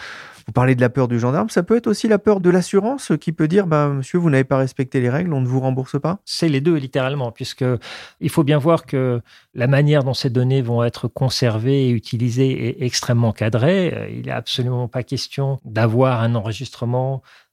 Vous 0.47 0.53
parlez 0.53 0.77
de 0.77 0.81
la 0.81 0.89
peur 0.89 1.09
du 1.09 1.19
gendarme, 1.19 1.49
ça 1.49 1.65
peut 1.65 1.77
être 1.77 1.89
aussi 1.89 2.07
la 2.07 2.19
peur 2.19 2.41
de 2.41 2.49
l'assurance 2.49 3.11
qui 3.21 3.33
peut 3.33 3.49
dire 3.49 3.67
bah, 3.67 3.89
monsieur, 3.89 4.19
vous 4.19 4.31
n'avez 4.31 4.45
pas 4.45 4.59
respecté 4.59 5.01
les 5.01 5.11
règles, 5.11 5.33
on 5.33 5.41
ne 5.41 5.49
vous 5.49 5.61
rembourse 5.61 6.01
pas 6.01 6.21
C'est 6.25 6.49
les 6.49 6.61
deux 6.61 6.77
littéralement, 6.77 7.33
puisque 7.33 7.65
il 8.21 8.31
faut 8.31 8.45
bien 8.45 8.59
voir 8.59 8.87
que 8.87 9.21
la 9.55 9.67
manière 9.67 10.05
dont 10.05 10.15
ces 10.15 10.31
données 10.31 10.63
vont 10.63 10.85
être 10.85 11.09
conservées 11.09 11.89
et 11.89 11.91
utilisées 11.91 12.69
est 12.69 12.85
extrêmement 12.85 13.33
cadrée. 13.33 14.13
Il 14.13 14.27
n'est 14.27 14.33
absolument 14.33 14.87
pas 14.87 15.03
question 15.03 15.59
d'avoir 15.65 16.21
un 16.21 16.37
enregistrement 16.37 17.00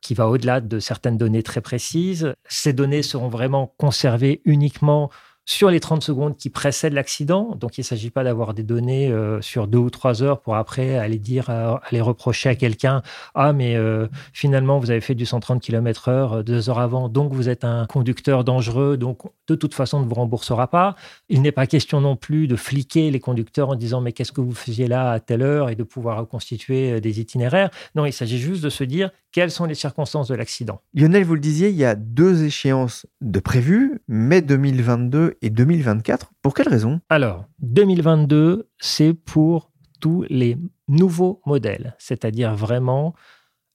qui 0.02 0.14
va 0.14 0.28
au-delà 0.28 0.62
de 0.62 0.80
certaines 0.80 1.18
données 1.18 1.44
très 1.44 1.62
précises. 1.62 2.34
Ces 2.48 2.74
données 2.74 3.04
seront 3.04 3.30
vraiment 3.30 3.74
conservées 3.78 4.42
uniquement 4.46 5.10
sur 5.48 5.72
les 5.72 5.80
30 5.80 6.04
secondes 6.04 6.36
qui 6.36 6.50
précèdent 6.50 6.94
l'accident. 6.94 7.56
Donc, 7.56 7.78
il 7.78 7.82
ne 7.82 7.86
s'agit 7.86 8.10
pas 8.10 8.26
d'avoir 8.26 8.54
des 8.54 8.64
données 8.64 9.10
euh, 9.10 9.42
sur 9.42 9.66
deux 9.66 9.78
ou 9.78 9.90
trois 9.90 10.22
heures 10.22 10.42
pour 10.42 10.58
après 10.58 10.98
aller 10.98 11.18
dire, 11.18 11.50
euh, 11.50 11.76
aller 11.90 12.02
reprocher 12.02 12.50
à 12.50 12.56
quelqu'un 12.56 13.02
Ah, 13.34 13.54
mais 13.54 13.78
euh, 13.78 14.08
finalement, 14.34 14.78
vous 14.78 14.92
avez 14.92 15.00
fait 15.00 15.16
du 15.16 15.26
130 15.26 15.62
km/h 15.62 16.44
deux 16.44 16.70
heures 16.70 16.80
avant, 16.80 17.08
donc 17.08 17.32
vous 17.32 17.48
êtes 17.48 17.64
un 17.64 17.86
conducteur 17.86 18.44
dangereux, 18.44 18.98
donc 18.98 19.20
de 19.48 19.56
toute 19.56 19.74
façon, 19.74 20.00
on 20.00 20.02
ne 20.02 20.06
vous 20.06 20.16
remboursera 20.16 20.68
pas. 20.68 20.96
Il 21.30 21.42
n'est 21.42 21.54
pas 21.54 21.66
question 21.66 22.02
non 22.02 22.18
plus 22.18 22.48
de 22.48 22.58
fliquer 22.58 23.10
les 23.10 23.22
conducteurs 23.22 23.70
en 23.70 23.76
disant 23.76 24.02
Mais 24.02 24.12
qu'est-ce 24.12 24.34
que 24.34 24.42
vous 24.42 24.54
faisiez 24.54 24.88
là 24.88 25.12
à 25.12 25.20
telle 25.22 25.42
heure? 25.42 25.70
et 25.70 25.76
de 25.76 25.84
pouvoir 25.84 26.20
reconstituer 26.20 27.00
des 27.02 27.20
itinéraires. 27.20 27.70
Non, 27.96 28.06
il 28.06 28.14
s'agit 28.14 28.38
juste 28.38 28.64
de 28.64 28.70
se 28.70 28.84
dire 28.84 29.12
quelles 29.32 29.52
sont 29.52 29.66
les 29.66 29.76
circonstances 29.76 30.28
de 30.30 30.36
l'accident. 30.36 30.82
Lionel, 30.94 31.24
vous 31.24 31.36
le 31.36 31.40
disiez, 31.40 31.70
il 31.70 31.76
y 31.76 31.86
a 31.86 31.96
deux 31.96 32.44
échéances 32.44 33.06
de 33.22 33.40
prévues, 33.40 34.02
mai 34.08 34.42
2022 34.42 35.37
et 35.42 35.50
2024. 35.50 36.32
Pour 36.42 36.54
quelles 36.54 36.70
raisons 36.70 37.00
Alors, 37.10 37.46
2022, 37.60 38.70
c'est 38.80 39.14
pour 39.14 39.72
tous 40.00 40.26
les 40.30 40.58
nouveaux 40.88 41.42
modèles, 41.46 41.96
c'est-à-dire 41.98 42.56
vraiment 42.56 43.14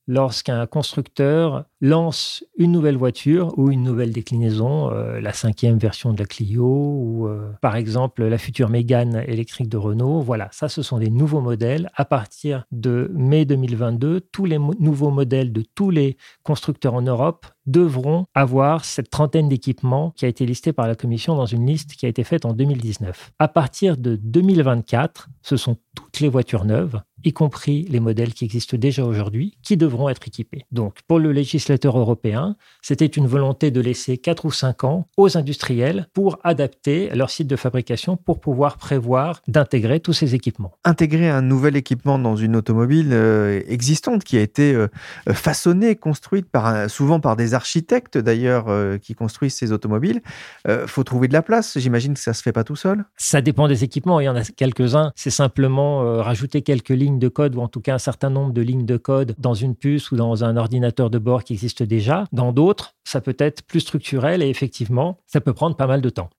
lorsqu'un 0.09 0.67
constructeur 0.67 1.65
lance 1.81 2.45
une 2.57 2.73
nouvelle 2.73 2.97
voiture 2.97 3.57
ou 3.57 3.71
une 3.71 3.83
nouvelle 3.83 4.13
déclinaison, 4.13 4.91
euh, 4.93 5.21
la 5.21 5.33
cinquième 5.33 5.79
version 5.79 6.13
de 6.13 6.19
la 6.19 6.27
Clio 6.27 6.65
ou 6.65 7.29
euh, 7.29 7.53
par 7.61 7.77
exemple 7.77 8.25
la 8.25 8.39
future 8.39 8.69
Mégane 8.69 9.25
électrique 9.27 9.69
de 9.69 9.77
Renault. 9.77 10.21
Voilà, 10.21 10.49
ça 10.53 10.69
ce 10.69 10.83
sont 10.83 10.99
des 10.99 11.11
nouveaux 11.11 11.41
modèles. 11.41 11.91
À 11.95 12.05
partir 12.05 12.67
de 12.73 13.11
mai 13.15 13.45
2022, 13.45 14.21
tous 14.21 14.45
les 14.45 14.59
nouveaux 14.59 15.11
modèles 15.11 15.53
de 15.53 15.63
tous 15.75 15.91
les 15.91 16.17
constructeurs 16.43 16.95
en 16.95 17.03
Europe 17.03 17.47
devront 17.67 18.27
avoir 18.35 18.85
cette 18.85 19.11
trentaine 19.11 19.49
d'équipements 19.49 20.13
qui 20.17 20.25
a 20.25 20.29
été 20.29 20.47
listée 20.47 20.73
par 20.73 20.87
la 20.87 20.95
Commission 20.95 21.35
dans 21.37 21.47
une 21.47 21.67
liste 21.67 21.93
qui 21.93 22.07
a 22.07 22.09
été 22.09 22.25
faite 22.25 22.45
en 22.45 22.53
2019. 22.53 23.33
À 23.39 23.49
partir 23.49 23.97
de 23.97 24.17
2024, 24.17 25.29
ce 25.43 25.57
sont 25.57 25.77
toutes 25.95 26.21
les 26.21 26.29
voitures 26.29 26.65
neuves 26.65 27.01
y 27.25 27.33
compris 27.33 27.87
les 27.89 28.01
modèles 28.01 28.35
qui 28.35 28.45
existent 28.45 28.77
déjà 28.77 29.05
aujourd'hui, 29.05 29.57
qui 29.63 29.77
devront 29.77 30.09
être 30.09 30.27
équipés. 30.27 30.65
Donc, 30.73 30.99
pour 31.07 31.19
le 31.19 31.33
législateur 31.33 31.99
européen, 31.99 32.57
c'était 32.81 33.07
une 33.07 33.27
volonté 33.27 33.71
de 33.71 33.81
laisser 33.81 34.19
4 34.19 34.45
ou 34.45 34.51
5 34.51 34.85
ans 34.85 35.09
aux 35.17 35.37
industriels 35.37 36.09
pour 36.13 36.39
adapter 36.45 37.11
leur 37.15 37.31
site 37.31 37.47
de 37.47 37.57
fabrication 37.57 38.17
pour 38.17 38.41
pouvoir 38.41 38.77
prévoir 38.77 39.41
d'intégrer 39.49 40.01
tous 40.01 40.13
ces 40.13 40.35
équipements. 40.35 40.73
Intégrer 40.85 41.29
un 41.29 41.43
nouvel 41.43 41.77
équipement 41.77 42.19
dans 42.19 42.37
une 42.37 42.57
automobile 42.57 43.11
euh, 43.13 43.63
existante 43.67 44.25
qui 44.25 44.37
a 44.37 44.41
été 44.41 44.75
euh, 44.75 44.89
façonnée, 45.33 45.97
construite 45.97 46.49
par, 46.51 46.91
souvent 46.91 47.21
par 47.21 47.37
des 47.37 47.52
architectes 47.55 48.19
d'ailleurs 48.19 48.69
euh, 48.69 48.99
qui 48.99 49.15
construisent 49.15 49.55
ces 49.55 49.73
automobiles, 49.73 50.23
faut 50.87 51.05
trouver 51.05 51.29
de 51.29 51.33
la 51.33 51.43
place. 51.43 51.79
J'imagine 51.79 52.15
que 52.15 52.21
ça 52.21 52.33
se 52.33 52.43
fait 52.43 52.53
pas 52.53 52.65
tout 52.65 52.77
seul. 52.77 53.05
Ça 53.17 53.41
dépend 53.41 53.69
des 53.69 53.85
équipements. 53.85 54.21
Il 54.21 54.25
y 54.25 54.29
en 54.29 54.37
a 54.37 54.45
quelques-uns. 54.45 55.13
C'est 55.17 55.31
simplement 55.31 56.23
rajouter 56.23 56.63
quelques 56.63 56.91
lignes 56.91 57.19
de 57.19 57.29
code, 57.29 57.57
ou 57.57 57.61
en 57.61 57.69
tout 57.69 57.81
cas 57.81 57.95
un 57.95 57.99
certain 57.99 58.31
nombre 58.31 58.53
de 58.53 58.63
lignes 58.63 58.87
de 58.87 58.97
code 58.97 59.35
dans 59.39 59.55
une 59.55 59.75
puce 59.75 60.11
ou 60.11 60.17
dans 60.17 60.45
un 60.45 60.57
ordinateur 60.57 61.11
de 61.11 61.19
bord 61.19 61.45
qui 61.45 61.53
existe 61.53 61.83
déjà. 61.83 62.25
Dans 62.33 62.53
d'autres, 62.53 62.95
ça 63.05 63.21
peut 63.21 63.37
être 63.39 63.63
plus 63.63 63.81
structurel 63.81 64.43
et 64.43 64.49
effectivement, 64.49 65.19
ça 65.27 65.41
peut 65.41 65.53
prendre 65.53 65.77
pas 65.77 65.87
mal 65.87 66.01
de 66.01 66.11
temps. 66.11 66.31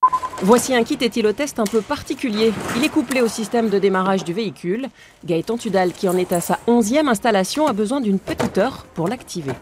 Voici 0.41 0.75
un 0.75 0.84
kit 0.84 0.98
éthylotest 1.00 1.60
un 1.60 1.65
peu 1.65 1.82
particulier. 1.82 2.51
Il 2.75 2.84
est 2.84 2.89
couplé 2.89 3.22
au 3.22 3.27
système 3.27 3.70
de 3.70 3.79
démarrage 3.79 4.24
du 4.24 4.34
véhicule. 4.34 4.88
Gaëtan 5.25 5.58
Tudal, 5.58 5.93
qui 5.93 6.10
en 6.10 6.17
est 6.17 6.34
à 6.34 6.41
sa 6.41 6.60
onzième 6.67 7.08
installation, 7.08 7.67
a 7.67 7.74
besoin 7.74 8.01
d'une 8.01 8.20
petite 8.20 8.58
heure 8.58 8.86
pour 8.93 9.08
l'activer. 9.08 9.53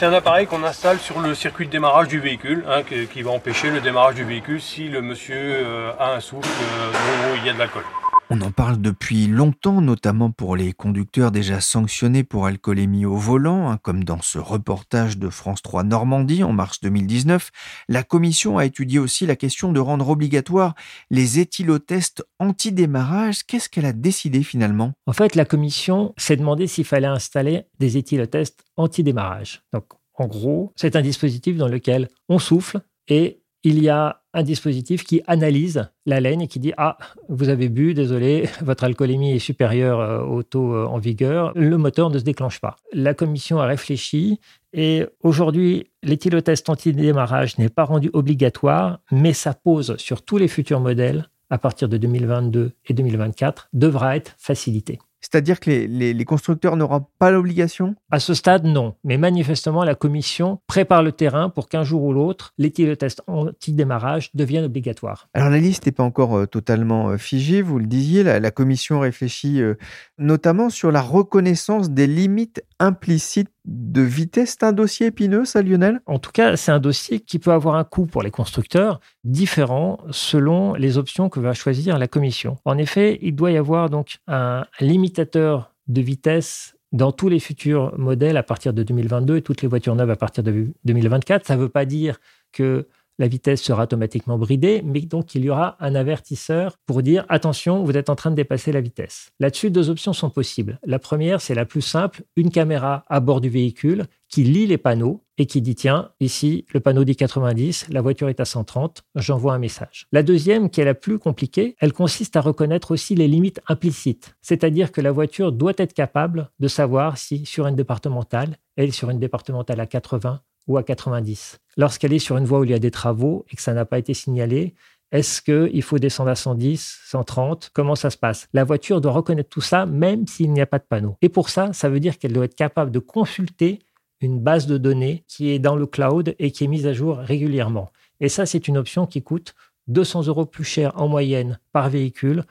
C'est 0.00 0.06
un 0.06 0.14
appareil 0.14 0.46
qu'on 0.46 0.64
installe 0.64 0.98
sur 0.98 1.20
le 1.20 1.34
circuit 1.34 1.66
de 1.66 1.70
démarrage 1.70 2.08
du 2.08 2.20
véhicule, 2.20 2.64
hein, 2.66 2.80
qui 2.82 3.20
va 3.20 3.32
empêcher 3.32 3.68
le 3.68 3.82
démarrage 3.82 4.14
du 4.14 4.24
véhicule 4.24 4.58
si 4.58 4.88
le 4.88 5.02
monsieur 5.02 5.36
euh, 5.36 5.92
a 5.98 6.14
un 6.14 6.20
souffle 6.20 6.48
euh, 6.48 7.34
où 7.34 7.36
il 7.36 7.44
y 7.44 7.50
a 7.50 7.52
de 7.52 7.58
l'alcool. 7.58 7.84
On 8.32 8.42
en 8.42 8.52
parle 8.52 8.80
depuis 8.80 9.26
longtemps, 9.26 9.80
notamment 9.80 10.30
pour 10.30 10.54
les 10.54 10.72
conducteurs 10.72 11.32
déjà 11.32 11.60
sanctionnés 11.60 12.22
pour 12.22 12.46
alcoolémie 12.46 13.04
au 13.04 13.16
volant, 13.16 13.68
hein, 13.68 13.76
comme 13.82 14.04
dans 14.04 14.22
ce 14.22 14.38
reportage 14.38 15.18
de 15.18 15.28
France 15.30 15.62
3 15.62 15.82
Normandie 15.82 16.44
en 16.44 16.52
mars 16.52 16.78
2019. 16.80 17.50
La 17.88 18.04
commission 18.04 18.56
a 18.56 18.66
étudié 18.66 19.00
aussi 19.00 19.26
la 19.26 19.34
question 19.34 19.72
de 19.72 19.80
rendre 19.80 20.08
obligatoire 20.08 20.76
les 21.10 21.40
éthylotests 21.40 22.24
anti-démarrage. 22.38 23.42
Qu'est-ce 23.42 23.68
qu'elle 23.68 23.84
a 23.84 23.92
décidé 23.92 24.44
finalement? 24.44 24.92
En 25.08 25.12
fait, 25.12 25.34
la 25.34 25.44
commission 25.44 26.14
s'est 26.16 26.36
demandé 26.36 26.68
s'il 26.68 26.84
fallait 26.84 27.08
installer 27.08 27.64
des 27.80 27.96
éthylotests 27.96 28.64
anti-démarrage. 28.76 29.64
Donc, 29.72 29.86
en 30.14 30.28
gros, 30.28 30.72
c'est 30.76 30.94
un 30.94 31.02
dispositif 31.02 31.56
dans 31.56 31.66
lequel 31.66 32.06
on 32.28 32.38
souffle 32.38 32.80
et 33.08 33.39
il 33.62 33.82
y 33.82 33.88
a 33.88 34.22
un 34.32 34.42
dispositif 34.42 35.04
qui 35.04 35.22
analyse 35.26 35.90
la 36.06 36.20
laine 36.20 36.40
et 36.40 36.48
qui 36.48 36.60
dit 36.60 36.72
Ah, 36.76 36.96
vous 37.28 37.48
avez 37.48 37.68
bu, 37.68 37.94
désolé, 37.94 38.48
votre 38.62 38.84
alcoolémie 38.84 39.32
est 39.32 39.38
supérieure 39.38 40.00
euh, 40.00 40.22
au 40.22 40.42
taux 40.42 40.74
euh, 40.74 40.86
en 40.86 40.98
vigueur, 40.98 41.52
le 41.54 41.76
moteur 41.76 42.10
ne 42.10 42.18
se 42.18 42.24
déclenche 42.24 42.60
pas. 42.60 42.76
La 42.92 43.14
commission 43.14 43.60
a 43.60 43.66
réfléchi 43.66 44.40
et 44.72 45.04
aujourd'hui, 45.22 45.90
l'éthylotest 46.02 46.68
anti-démarrage 46.68 47.58
n'est 47.58 47.68
pas 47.68 47.84
rendu 47.84 48.10
obligatoire, 48.12 49.00
mais 49.10 49.32
ça 49.32 49.54
pose 49.54 49.96
sur 49.96 50.22
tous 50.22 50.38
les 50.38 50.48
futurs 50.48 50.80
modèles 50.80 51.28
à 51.50 51.58
partir 51.58 51.88
de 51.88 51.96
2022 51.96 52.72
et 52.86 52.94
2024 52.94 53.68
devra 53.72 54.16
être 54.16 54.34
facilité. 54.38 55.00
C'est-à-dire 55.20 55.60
que 55.60 55.70
les, 55.70 56.24
constructeurs 56.24 56.76
n'auront 56.76 57.06
pas 57.18 57.30
l'obligation? 57.30 57.94
À 58.10 58.20
ce 58.20 58.34
stade, 58.34 58.64
non. 58.64 58.94
Mais 59.04 59.18
manifestement, 59.18 59.84
la 59.84 59.94
Commission 59.94 60.60
prépare 60.66 61.02
le 61.02 61.12
terrain 61.12 61.50
pour 61.50 61.68
qu'un 61.68 61.82
jour 61.82 62.02
ou 62.02 62.12
l'autre, 62.12 62.52
l'éthylotest 62.58 63.22
anti-démarrage 63.26 64.30
devienne 64.34 64.64
obligatoire. 64.64 65.28
Alors 65.34 65.50
la 65.50 65.58
liste 65.58 65.86
n'est 65.86 65.92
pas 65.92 66.02
encore 66.02 66.36
euh, 66.36 66.46
totalement 66.46 67.10
euh, 67.10 67.16
figée, 67.18 67.62
vous 67.62 67.78
le 67.78 67.86
disiez. 67.86 68.22
La, 68.22 68.50
Commission 68.50 69.00
réfléchit 69.00 69.60
euh, 69.60 69.74
notamment 70.18 70.70
sur 70.70 70.90
la 70.90 71.00
reconnaissance 71.00 71.90
des 71.90 72.06
limites 72.06 72.64
implicites 72.78 73.50
de 73.64 74.02
vitesse. 74.02 74.56
C'est 74.58 74.64
un 74.64 74.72
dossier 74.72 75.06
épineux, 75.06 75.44
ça, 75.44 75.62
Lionel? 75.62 76.00
En 76.06 76.18
tout 76.18 76.32
cas, 76.32 76.56
c'est 76.56 76.72
un 76.72 76.78
dossier 76.78 77.20
qui 77.20 77.38
peut 77.38 77.52
avoir 77.52 77.76
un 77.76 77.84
coût 77.84 78.06
pour 78.06 78.22
les 78.22 78.30
constructeurs 78.30 79.00
différent 79.24 79.98
selon 80.10 80.74
les 80.74 80.98
options 80.98 81.28
que 81.28 81.40
va 81.40 81.54
choisir 81.54 81.98
la 81.98 82.08
commission. 82.08 82.58
En 82.64 82.78
effet, 82.78 83.18
il 83.22 83.34
doit 83.34 83.50
y 83.50 83.56
avoir 83.56 83.90
donc 83.90 84.18
un 84.26 84.64
limitateur 84.80 85.72
de 85.88 86.00
vitesse 86.00 86.74
dans 86.92 87.12
tous 87.12 87.28
les 87.28 87.38
futurs 87.38 87.96
modèles 87.98 88.36
à 88.36 88.42
partir 88.42 88.72
de 88.72 88.82
2022 88.82 89.36
et 89.36 89.42
toutes 89.42 89.62
les 89.62 89.68
voitures 89.68 89.94
neuves 89.94 90.10
à 90.10 90.16
partir 90.16 90.42
de 90.42 90.66
2024. 90.84 91.46
Ça 91.46 91.56
ne 91.56 91.60
veut 91.60 91.68
pas 91.68 91.84
dire 91.84 92.18
que 92.52 92.86
la 93.20 93.28
vitesse 93.28 93.62
sera 93.62 93.82
automatiquement 93.82 94.38
bridée, 94.38 94.80
mais 94.82 95.02
donc 95.02 95.34
il 95.34 95.44
y 95.44 95.50
aura 95.50 95.76
un 95.78 95.94
avertisseur 95.94 96.78
pour 96.86 97.02
dire 97.02 97.26
attention, 97.28 97.84
vous 97.84 97.96
êtes 97.96 98.08
en 98.08 98.16
train 98.16 98.30
de 98.30 98.34
dépasser 98.34 98.72
la 98.72 98.80
vitesse. 98.80 99.30
Là-dessus, 99.38 99.70
deux 99.70 99.90
options 99.90 100.14
sont 100.14 100.30
possibles. 100.30 100.80
La 100.86 100.98
première, 100.98 101.42
c'est 101.42 101.54
la 101.54 101.66
plus 101.66 101.82
simple, 101.82 102.22
une 102.36 102.50
caméra 102.50 103.04
à 103.08 103.20
bord 103.20 103.42
du 103.42 103.50
véhicule 103.50 104.06
qui 104.30 104.42
lit 104.42 104.66
les 104.66 104.78
panneaux 104.78 105.22
et 105.36 105.44
qui 105.44 105.60
dit 105.60 105.74
tiens, 105.74 106.12
ici, 106.20 106.64
le 106.72 106.80
panneau 106.80 107.04
dit 107.04 107.16
90, 107.16 107.88
la 107.90 108.00
voiture 108.00 108.30
est 108.30 108.40
à 108.40 108.46
130, 108.46 109.02
j'envoie 109.16 109.52
un 109.52 109.58
message. 109.58 110.06
La 110.12 110.22
deuxième, 110.22 110.70
qui 110.70 110.80
est 110.80 110.84
la 110.86 110.94
plus 110.94 111.18
compliquée, 111.18 111.76
elle 111.78 111.92
consiste 111.92 112.36
à 112.36 112.40
reconnaître 112.40 112.90
aussi 112.90 113.14
les 113.14 113.28
limites 113.28 113.60
implicites, 113.68 114.34
c'est-à-dire 114.40 114.92
que 114.92 115.02
la 115.02 115.12
voiture 115.12 115.52
doit 115.52 115.74
être 115.76 115.92
capable 115.92 116.50
de 116.58 116.68
savoir 116.68 117.18
si 117.18 117.44
sur 117.44 117.66
une 117.66 117.76
départementale, 117.76 118.56
elle 118.76 118.94
sur 118.94 119.10
une 119.10 119.18
départementale 119.18 119.80
à 119.80 119.86
80 119.86 120.40
ou 120.70 120.78
à 120.78 120.84
90. 120.84 121.58
Lorsqu'elle 121.76 122.12
est 122.12 122.20
sur 122.20 122.36
une 122.36 122.44
voie 122.44 122.60
où 122.60 122.64
il 122.64 122.70
y 122.70 122.74
a 122.74 122.78
des 122.78 122.92
travaux 122.92 123.44
et 123.50 123.56
que 123.56 123.62
ça 123.62 123.74
n'a 123.74 123.84
pas 123.84 123.98
été 123.98 124.14
signalé, 124.14 124.74
est-ce 125.10 125.42
qu'il 125.42 125.82
faut 125.82 125.98
descendre 125.98 126.30
à 126.30 126.36
110, 126.36 127.00
130 127.06 127.70
Comment 127.74 127.96
ça 127.96 128.10
se 128.10 128.16
passe? 128.16 128.46
La 128.52 128.62
voiture 128.62 129.00
doit 129.00 129.10
reconnaître 129.10 129.48
tout 129.48 129.60
ça 129.60 129.84
même 129.84 130.28
s'il 130.28 130.52
n'y 130.52 130.60
a 130.60 130.66
pas 130.66 130.78
de 130.78 130.84
panneau. 130.88 131.16
Et 131.22 131.28
pour 131.28 131.48
ça, 131.48 131.72
ça 131.72 131.88
veut 131.88 131.98
dire 131.98 132.18
qu'elle 132.18 132.32
doit 132.32 132.44
être 132.44 132.54
capable 132.54 132.92
de 132.92 133.00
consulter 133.00 133.80
une 134.20 134.38
base 134.38 134.68
de 134.68 134.78
données 134.78 135.24
qui 135.26 135.50
est 135.50 135.58
dans 135.58 135.74
le 135.74 135.86
cloud 135.86 136.36
et 136.38 136.52
qui 136.52 136.62
est 136.62 136.68
mise 136.68 136.86
à 136.86 136.92
jour 136.92 137.16
régulièrement. 137.16 137.90
Et 138.20 138.28
ça, 138.28 138.46
c'est 138.46 138.68
une 138.68 138.78
option 138.78 139.06
qui 139.06 139.22
coûte 139.22 139.56
200 139.88 140.28
euros 140.28 140.46
plus 140.46 140.62
cher 140.62 140.92
en 140.94 141.08
moyenne 141.08 141.58
par 141.72 141.90
véhicule 141.90 142.44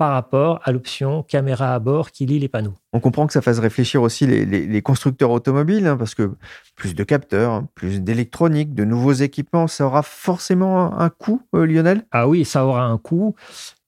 par 0.00 0.12
rapport 0.12 0.62
à 0.64 0.72
l'option 0.72 1.22
caméra 1.22 1.74
à 1.74 1.78
bord 1.78 2.10
qui 2.10 2.24
lit 2.24 2.38
les 2.38 2.48
panneaux. 2.48 2.72
On 2.94 3.00
comprend 3.00 3.26
que 3.26 3.34
ça 3.34 3.42
fasse 3.42 3.58
réfléchir 3.58 4.00
aussi 4.00 4.26
les, 4.26 4.80
constructeurs 4.80 5.30
automobiles, 5.30 5.86
hein, 5.86 5.98
parce 5.98 6.14
que 6.14 6.30
plus 6.74 6.94
de 6.94 7.04
capteurs, 7.04 7.64
plus 7.74 8.00
d'électronique, 8.00 8.74
de 8.74 8.86
nouveaux 8.86 9.12
équipements, 9.12 9.66
ça 9.66 9.84
aura 9.84 10.02
forcément 10.02 10.98
un 10.98 11.10
coût, 11.10 11.42
euh, 11.54 11.66
Lionel? 11.66 12.06
Ah 12.12 12.28
oui, 12.28 12.46
ça 12.46 12.64
aura 12.64 12.84
un 12.86 12.96
coût. 12.96 13.34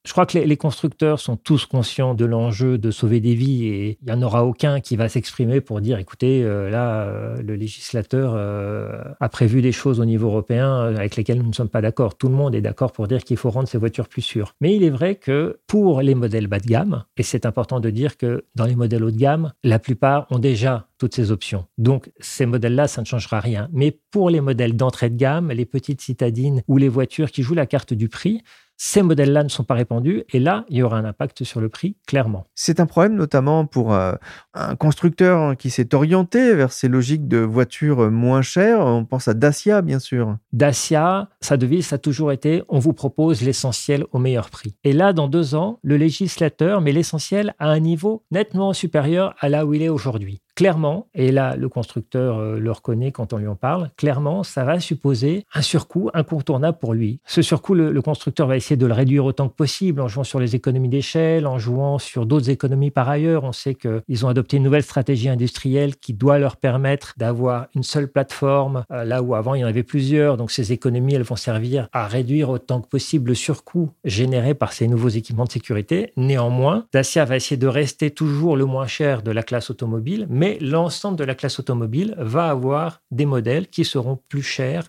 Je 0.05 0.11
crois 0.11 0.27
que 0.27 0.37
les, 0.37 0.57
constructeurs 0.57 1.21
sont 1.21 1.37
tous 1.37 1.65
conscients 1.65 2.15
de 2.15 2.25
l'enjeu 2.25 2.77
de 2.77 2.91
sauver 2.91 3.21
des 3.21 3.35
vies 3.35 3.67
et 3.67 3.99
il 4.01 4.07
n'y 4.07 4.13
en 4.13 4.21
aura 4.23 4.45
aucun 4.45 4.81
qui 4.81 4.97
va 4.97 5.09
s'exprimer 5.09 5.61
pour 5.61 5.81
dire 5.81 5.99
écoutez, 5.99 6.43
euh, 6.43 6.71
là, 6.71 7.03
euh, 7.03 7.41
le 7.41 7.55
législateur 7.55 8.33
euh, 8.35 9.01
a 9.21 9.29
prévu 9.29 9.63
des 9.63 9.71
choses 9.71 10.01
au 10.01 10.05
niveau 10.05 10.27
européen 10.27 10.81
avec 10.81 11.15
lesquelles 11.15 11.39
nous 11.39 11.49
ne 11.49 11.55
sommes 11.55 11.69
pas 11.69 11.81
d'accord. 11.81 12.17
Tout 12.17 12.29
le 12.29 12.35
monde 12.35 12.55
est 12.57 12.61
d'accord 12.61 12.91
pour 12.91 13.07
dire 13.07 13.23
qu'il 13.23 13.37
faut 13.37 13.51
rendre 13.51 13.69
ces 13.69 13.79
voitures 13.79 14.09
plus 14.09 14.23
sûres. 14.23 14.57
Mais 14.61 14.75
il 14.75 14.83
est 14.83 14.91
vrai 14.91 15.15
que 15.15 15.61
pour 15.69 16.03
les 16.03 16.17
modèles 16.17 16.49
bas 16.49 16.59
de 16.59 16.67
gamme, 16.67 17.05
et 17.17 17.23
c'est 17.23 17.47
important 17.47 17.79
de 17.79 17.91
dire 17.91 18.17
que 18.17 18.45
dans 18.57 18.67
les 18.67 18.75
modèles 18.75 19.05
haut 19.05 19.13
de 19.13 19.17
gamme, 19.17 19.53
la 19.63 19.79
plupart 19.79 20.27
ont 20.31 20.41
déjà 20.41 20.89
toutes 21.03 21.17
ces 21.17 21.33
options. 21.33 21.67
Donc 21.79 22.13
ces 22.21 22.47
modèles-là, 22.47 22.87
ça 22.87 23.01
ne 23.01 23.07
changera 23.07 23.41
rien. 23.41 23.69
Mais 23.73 23.99
pour 24.13 24.31
les 24.31 24.41
modèles 24.41 24.77
d'entrée 24.77 25.11
de 25.11 25.17
gamme, 25.17 25.51
les 25.51 25.67
petites 25.67 26.01
citadines 26.01 26.63
ou 26.69 26.77
les 26.77 26.89
voitures 26.89 27.33
qui 27.33 27.43
jouent 27.43 27.57
la 27.57 27.67
carte 27.67 27.93
du 27.93 28.09
prix, 28.09 28.45
ces 28.77 29.03
modèles-là 29.03 29.45
ne 29.45 29.49
sont 29.49 29.63
pas 29.63 29.75
répandus 29.75 30.25
et 30.33 30.41
là, 30.41 30.65
il 30.69 30.79
y 30.79 30.83
aura 30.83 30.99
un 30.99 31.05
impact 31.05 31.45
sur 31.45 31.61
le 31.61 31.69
prix, 31.69 31.97
clairement. 32.07 32.47
C'est 32.55 32.81
un 32.81 32.87
problème 32.87 33.15
notamment 33.15 33.65
pour 33.65 33.95
euh, 33.95 34.15
un 34.55 34.75
constructeur 34.75 35.57
qui 35.57 35.71
s'est 35.71 35.95
orienté 35.95 36.55
vers 36.55 36.73
ces 36.73 36.89
logiques 36.89 37.29
de 37.29 37.39
voitures 37.39 38.11
moins 38.11 38.43
chères. 38.43 38.81
On 38.81 39.05
pense 39.05 39.29
à 39.29 39.35
Dacia, 39.35 39.83
bien 39.83 40.01
sûr. 40.01 40.37
Dacia, 40.53 41.29
sa 41.41 41.57
devise, 41.57 41.87
ça 41.87 41.97
a 41.97 41.99
toujours 41.99 42.33
été 42.33 42.63
on 42.69 42.81
vous 42.81 42.93
propose 42.93 43.43
l'essentiel 43.43 44.05
au 44.11 44.19
meilleur 44.19 44.51
prix. 44.51 44.75
Et 44.83 44.93
là, 44.93 45.13
dans 45.13 45.29
deux 45.29 45.55
ans, 45.55 45.79
le 45.83 45.97
législateur 45.97 46.81
met 46.81 46.93
l'essentiel 46.93 47.55
à 47.59 47.69
un 47.69 47.79
niveau 47.79 48.25
nettement 48.33 48.73
supérieur 48.73 49.35
à 49.39 49.49
là 49.49 49.65
où 49.65 49.75
il 49.75 49.83
est 49.83 49.91
aujourd'hui. 49.91 50.41
Clairement, 50.55 51.09
et 51.15 51.33
là 51.33 51.57
le 51.57 51.69
constructeur 51.69 52.39
euh, 52.39 52.59
le 52.59 52.71
reconnaît 52.71 53.11
quand 53.11 53.33
on 53.33 53.39
lui 53.39 53.47
en 53.47 53.57
parle, 53.57 53.91
clairement 53.97 54.43
ça 54.43 54.65
va 54.65 54.81
supposer 54.81 55.47
un 55.55 55.63
surcoût 55.63 56.11
incontournable 56.13 56.79
pour 56.79 56.93
lui. 56.93 57.21
Ce 57.25 57.41
surcoût, 57.41 57.75
le, 57.75 58.03
constructeur 58.03 58.47
va 58.47 58.57
essayer 58.57 58.77
de 58.77 58.87
le 58.87 58.93
réduire 58.93 59.25
autant 59.25 59.49
que 59.49 59.55
possible 59.55 60.01
en 60.01 60.09
jouant 60.09 60.25
sur 60.25 60.41
les 60.41 60.55
économies 60.55 60.89
d'échelle, 60.89 61.47
en 61.47 61.59
jouant 61.59 61.99
sur 61.99 62.27
d'autres 62.27 62.51
économies 62.51 62.91
par 62.91 63.09
ailleurs. 63.09 63.45
On 63.45 63.53
sait 63.53 63.75
qu'ils 63.75 64.27
ont 64.27 64.29
adopté 64.29 64.59
une 64.59 64.63
nouvelle 64.65 64.83
stratégie 64.83 65.29
industrielle 65.29 65.97
qui 65.97 66.13
doit 66.13 66.39
leur 66.39 66.57
permettre 66.57 67.15
d'avoir 67.17 67.69
une 67.75 67.83
seule 67.83 68.09
plateforme, 68.09 68.85
euh, 68.91 69.05
là 69.05 69.23
où 69.23 69.35
avant 69.35 69.55
il 69.55 69.61
y 69.61 69.65
en 69.65 69.69
avait 69.69 69.83
plusieurs. 69.83 70.37
Donc 70.37 70.51
ces 70.51 70.73
économies, 70.73 71.15
elles 71.15 71.23
vont 71.23 71.37
servir 71.37 71.89
à 71.93 72.07
réduire 72.07 72.51
autant 72.51 72.81
que 72.81 72.89
possible 72.89 73.31
le 73.31 73.35
surcoût 73.35 73.91
généré 74.05 74.55
par 74.55 74.73
ces 74.73 74.89
nouveaux 74.89 75.09
équipements 75.09 75.45
de 75.45 75.53
sécurité. 75.53 76.13
Néanmoins, 76.17 76.87
Dacia 76.93 77.25
va 77.25 77.37
essayer 77.37 77.57
de 77.57 77.67
rester 77.67 78.11
toujours 78.11 78.57
le 78.57 78.65
moins 78.67 78.87
cher 78.87 79.23
de 79.23 79.31
la 79.31 79.43
classe 79.43 79.71
automobile, 79.71 80.27
l'ensemble 80.61 81.17
de 81.17 81.25
la 81.25 81.35
classe 81.35 81.59
automobile 81.59 82.15
va 82.19 82.49
avoir 82.49 83.03
des 83.11 83.27
modèles 83.27 83.69
qui 83.69 83.85
seront 83.85 84.19
plus 84.29 84.43
chers 84.43 84.89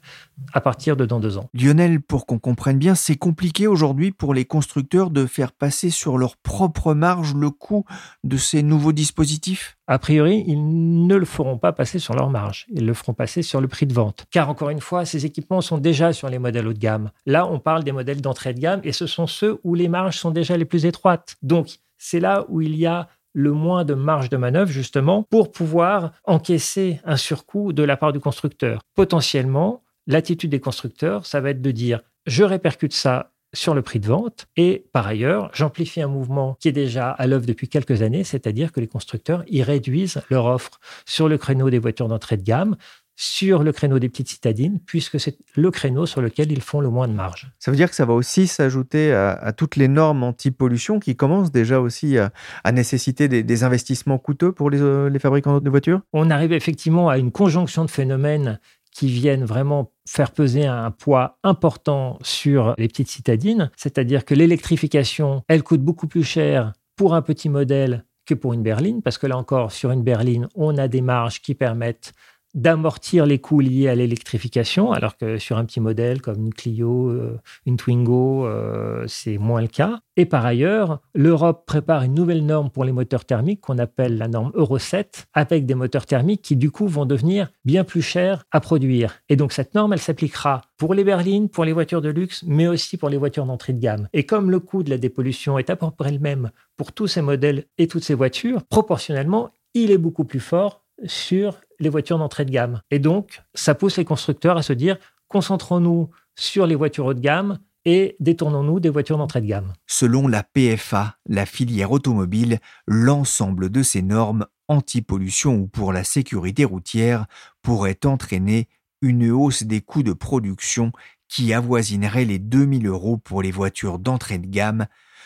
à 0.53 0.62
partir 0.62 0.95
de 0.95 1.05
dans 1.05 1.19
deux 1.19 1.38
ans. 1.38 1.50
Lionel, 1.53 2.01
pour 2.01 2.25
qu'on 2.25 2.39
comprenne 2.39 2.77
bien, 2.77 2.95
c'est 2.95 3.15
compliqué 3.15 3.67
aujourd'hui 3.67 4.12
pour 4.12 4.33
les 4.33 4.45
constructeurs 4.45 5.10
de 5.10 5.25
faire 5.25 5.51
passer 5.51 5.89
sur 5.89 6.17
leur 6.17 6.38
propre 6.38 6.93
marge 6.93 7.33
le 7.36 7.50
coût 7.50 7.86
de 8.24 8.38
ces 8.38 8.63
nouveaux 8.63 8.91
dispositifs? 8.91 9.77
A 9.88 10.00
priori, 10.00 10.43
ils 10.48 11.05
ne 11.07 11.15
le 11.15 11.25
feront 11.25 11.57
pas 11.57 11.74
passer 11.74 12.00
sur 12.00 12.13
leur 12.13 12.29
marge. 12.29 12.65
Ils 12.69 12.86
le 12.86 12.93
feront 12.93 13.13
passer 13.13 13.41
sur 13.41 13.60
le 13.60 13.67
prix 13.67 13.86
de 13.86 13.93
vente. 13.93 14.25
Car 14.31 14.50
encore 14.50 14.69
une 14.69 14.79
fois, 14.79 15.05
ces 15.05 15.25
équipements 15.25 15.62
sont 15.62 15.77
déjà 15.77 16.13
sur 16.13 16.29
les 16.29 16.39
modèles 16.39 16.67
haut 16.67 16.74
de 16.74 16.79
gamme. 16.79 17.12
Là, 17.25 17.45
on 17.48 17.60
parle 17.60 17.83
des 17.83 17.91
modèles 17.91 18.22
d'entrée 18.22 18.53
de 18.53 18.60
gamme 18.60 18.81
et 18.83 18.93
ce 18.93 19.07
sont 19.07 19.27
ceux 19.27 19.60
où 19.63 19.75
les 19.75 19.89
marges 19.89 20.17
sont 20.17 20.31
déjà 20.31 20.55
les 20.55 20.65
plus 20.65 20.86
étroites. 20.86 21.36
Donc, 21.41 21.79
c'est 21.98 22.19
là 22.19 22.45
où 22.48 22.62
il 22.62 22.75
y 22.75 22.86
a 22.86 23.10
le 23.33 23.51
moins 23.51 23.83
de 23.83 23.93
marge 23.93 24.29
de 24.29 24.37
manœuvre 24.37 24.71
justement 24.71 25.23
pour 25.23 25.51
pouvoir 25.51 26.13
encaisser 26.23 26.99
un 27.03 27.17
surcoût 27.17 27.73
de 27.73 27.83
la 27.83 27.97
part 27.97 28.13
du 28.13 28.19
constructeur. 28.19 28.81
Potentiellement, 28.95 29.83
l'attitude 30.07 30.51
des 30.51 30.59
constructeurs, 30.59 31.25
ça 31.25 31.41
va 31.41 31.49
être 31.49 31.61
de 31.61 31.71
dire 31.71 32.01
je 32.25 32.43
répercute 32.43 32.93
ça 32.93 33.33
sur 33.53 33.75
le 33.75 33.81
prix 33.81 33.99
de 33.99 34.07
vente. 34.07 34.47
Et 34.57 34.85
par 34.91 35.07
ailleurs, 35.07 35.49
j'amplifie 35.53 36.01
un 36.01 36.07
mouvement 36.07 36.57
qui 36.59 36.67
est 36.67 36.73
déjà 36.73 37.11
à 37.11 37.27
l'œuvre 37.27 37.45
depuis 37.45 37.69
quelques 37.69 38.01
années, 38.01 38.23
c'est-à-dire 38.23 38.71
que 38.71 38.79
les 38.79 38.87
constructeurs 38.87 39.43
y 39.47 39.61
réduisent 39.61 40.21
leur 40.29 40.45
offre 40.45 40.79
sur 41.05 41.29
le 41.29 41.37
créneau 41.37 41.69
des 41.69 41.79
voitures 41.79 42.07
d'entrée 42.07 42.37
de 42.37 42.43
gamme, 42.43 42.75
sur 43.15 43.63
le 43.63 43.72
créneau 43.72 44.00
des 44.00 44.10
petites 44.10 44.29
citadines, 44.29 44.79
puisque 44.86 45.20
c'est 45.20 45.38
le 45.55 45.72
créneau 45.72 46.05
sur 46.05 46.22
lequel 46.22 46.51
ils 46.51 46.62
font 46.62 46.82
le 46.82 46.89
moins 46.89 47.08
de 47.08 47.13
marge. 47.13 47.51
Ça 47.60 47.70
veut 47.72 47.77
dire 47.77 47.89
que 47.89 47.96
ça 47.96 48.05
va 48.05 48.13
aussi 48.13 48.48
s'ajouter 48.48 49.13
à, 49.13 49.53
toutes 49.53 49.75
les 49.75 49.88
normes 49.88 50.24
anti-pollution 50.24 51.00
qui 51.00 51.15
commencent 51.15 51.51
déjà 51.51 51.79
aussi 51.79 52.17
à, 52.17 52.32
nécessiter 52.72 53.27
des, 53.27 53.63
investissements 53.63 54.17
coûteux 54.17 54.51
pour 54.51 54.70
les, 54.70 54.82
euh, 54.82 55.10
les 55.10 55.20
fabricants 55.20 55.60
de 55.60 55.70
voitures? 55.70 56.01
On 56.12 56.29
arrive 56.32 56.53
effectivement 56.53 57.10
à 57.10 57.17
une 57.17 57.32
conjonction 57.32 57.86
de 57.86 57.91
phénomènes 57.91 58.60
qui 58.93 59.08
viennent 59.08 59.46
vraiment 59.46 59.91
faire 60.08 60.32
peser 60.32 60.65
un 60.65 60.91
poids 60.91 61.38
important 61.43 62.17
sur 62.22 62.75
les 62.77 62.88
petites 62.88 63.10
citadines, 63.10 63.72
c'est-à-dire 63.75 64.25
que 64.25 64.36
l'électrification, 64.36 65.43
elle 65.48 65.63
coûte 65.63 65.82
beaucoup 65.82 66.08
plus 66.08 66.24
cher 66.24 66.74
pour 66.96 67.15
un 67.15 67.22
petit 67.22 67.50
modèle 67.50 68.05
que 68.25 68.34
pour 68.34 68.53
une 68.53 68.63
berline, 68.63 69.01
parce 69.01 69.17
que 69.17 69.27
là 69.27 69.38
encore, 69.38 69.72
sur 69.72 69.91
une 69.91 70.03
berline, 70.03 70.48
on 70.55 70.77
a 70.77 70.88
des 70.88 71.01
marges 71.01 71.41
qui 71.41 71.55
permettent 71.55 72.13
d'amortir 72.53 73.25
les 73.25 73.39
coûts 73.39 73.60
liés 73.60 73.88
à 73.88 73.95
l'électrification, 73.95 74.91
alors 74.91 75.17
que 75.17 75.38
sur 75.38 75.57
un 75.57 75.65
petit 75.65 75.79
modèle 75.79 76.22
comme 76.22 76.39
une 76.39 76.53
Clio, 76.53 77.10
euh, 77.10 77.39
une 77.65 77.77
Twingo, 77.77 78.45
euh, 78.45 79.03
c'est 79.07 79.38
moins 79.38 79.62
le 79.62 79.67
cas. 79.67 80.00
Et 80.15 80.25
par 80.25 80.45
ailleurs, 80.45 81.00
l'Europe 81.15 81.65
prépare 81.65 82.03
une 82.03 82.13
nouvelle 82.13 82.45
norme 82.45 82.69
pour 82.69 82.86
les 82.86 82.91
moteurs 82.91 83.25
thermiques 83.25 83.62
qu'on 83.62 83.79
appelle 83.79 84.17
la 84.17 84.27
norme 84.27 84.51
Euro 84.53 84.77
7, 84.77 85.27
avec 85.33 85.65
des 85.65 85.74
moteurs 85.74 86.05
thermiques 86.05 86.43
qui 86.43 86.55
du 86.55 86.69
coup 86.69 86.88
vont 86.88 87.05
devenir 87.05 87.50
bien 87.65 87.83
plus 87.83 88.03
chers 88.03 88.45
à 88.51 88.60
produire. 88.60 89.22
Et 89.29 89.36
donc 89.36 89.51
cette 89.51 89.74
norme, 89.74 89.93
elle 89.93 90.00
s'appliquera 90.00 90.62
pour 90.77 90.93
les 90.93 91.03
berlines, 91.03 91.50
pour 91.50 91.65
les 91.65 91.74
voitures 91.74 92.01
de 92.01 92.10
luxe, 92.10 92.43
mais 92.45 92.67
aussi 92.67 92.98
pour 92.98 93.10
les 93.10 93.17
voitures 93.17 93.45
d'entrée 93.45 93.74
de 93.74 93.79
gamme. 93.79 94.07
Et 94.13 94.25
comme 94.25 94.51
le 94.51 94.60
coût 94.60 94.83
de 94.83 94.91
la 94.91 94.98
dépollution 94.98 95.57
est 95.57 95.72
à 95.72 95.75
peu 95.75 95.89
près 95.89 96.12
le 96.12 96.19
même 96.19 96.51
pour 96.77 96.91
tous 96.91 97.07
ces 97.07 97.22
modèles 97.22 97.65
et 97.79 97.88
toutes 97.88 98.03
ces 98.03 98.13
voitures, 98.13 98.63
proportionnellement, 98.63 99.50
il 99.74 99.89
est 99.89 99.98
beaucoup 99.98 100.25
plus 100.25 100.39
fort 100.39 100.83
sur 101.05 101.60
les 101.83 101.89
voitures 101.89 102.17
d'entrée 102.17 102.45
de 102.45 102.51
gamme. 102.51 102.81
Et 102.89 102.99
donc, 102.99 103.43
ça 103.53 103.75
pousse 103.75 103.97
les 103.97 104.05
constructeurs 104.05 104.57
à 104.57 104.63
se 104.63 104.73
dire, 104.73 104.97
concentrons-nous 105.27 106.09
sur 106.35 106.65
les 106.65 106.75
voitures 106.75 107.05
haut 107.05 107.13
de 107.13 107.19
gamme 107.19 107.59
et 107.85 108.15
détournons-nous 108.19 108.79
des 108.79 108.89
voitures 108.89 109.17
d'entrée 109.17 109.41
de 109.41 109.47
gamme. 109.47 109.73
Selon 109.87 110.27
la 110.27 110.43
PFA, 110.43 111.17
la 111.27 111.45
filière 111.45 111.91
automobile, 111.91 112.59
l'ensemble 112.87 113.69
de 113.69 113.83
ces 113.83 114.01
normes 114.01 114.45
anti-pollution 114.67 115.55
ou 115.55 115.67
pour 115.67 115.91
la 115.91 116.03
sécurité 116.03 116.63
routière 116.63 117.25
pourrait 117.61 117.99
entraîner 118.05 118.69
une 119.01 119.29
hausse 119.31 119.63
des 119.63 119.81
coûts 119.81 120.03
de 120.03 120.13
production 120.13 120.91
qui 121.27 121.53
avoisinerait 121.53 122.25
les 122.25 122.39
2000 122.39 122.87
euros 122.87 123.17
pour 123.17 123.41
les 123.41 123.51
voitures 123.51 124.00
d'entrée 124.00 124.37
de 124.37 124.48
gamme. 124.48 124.85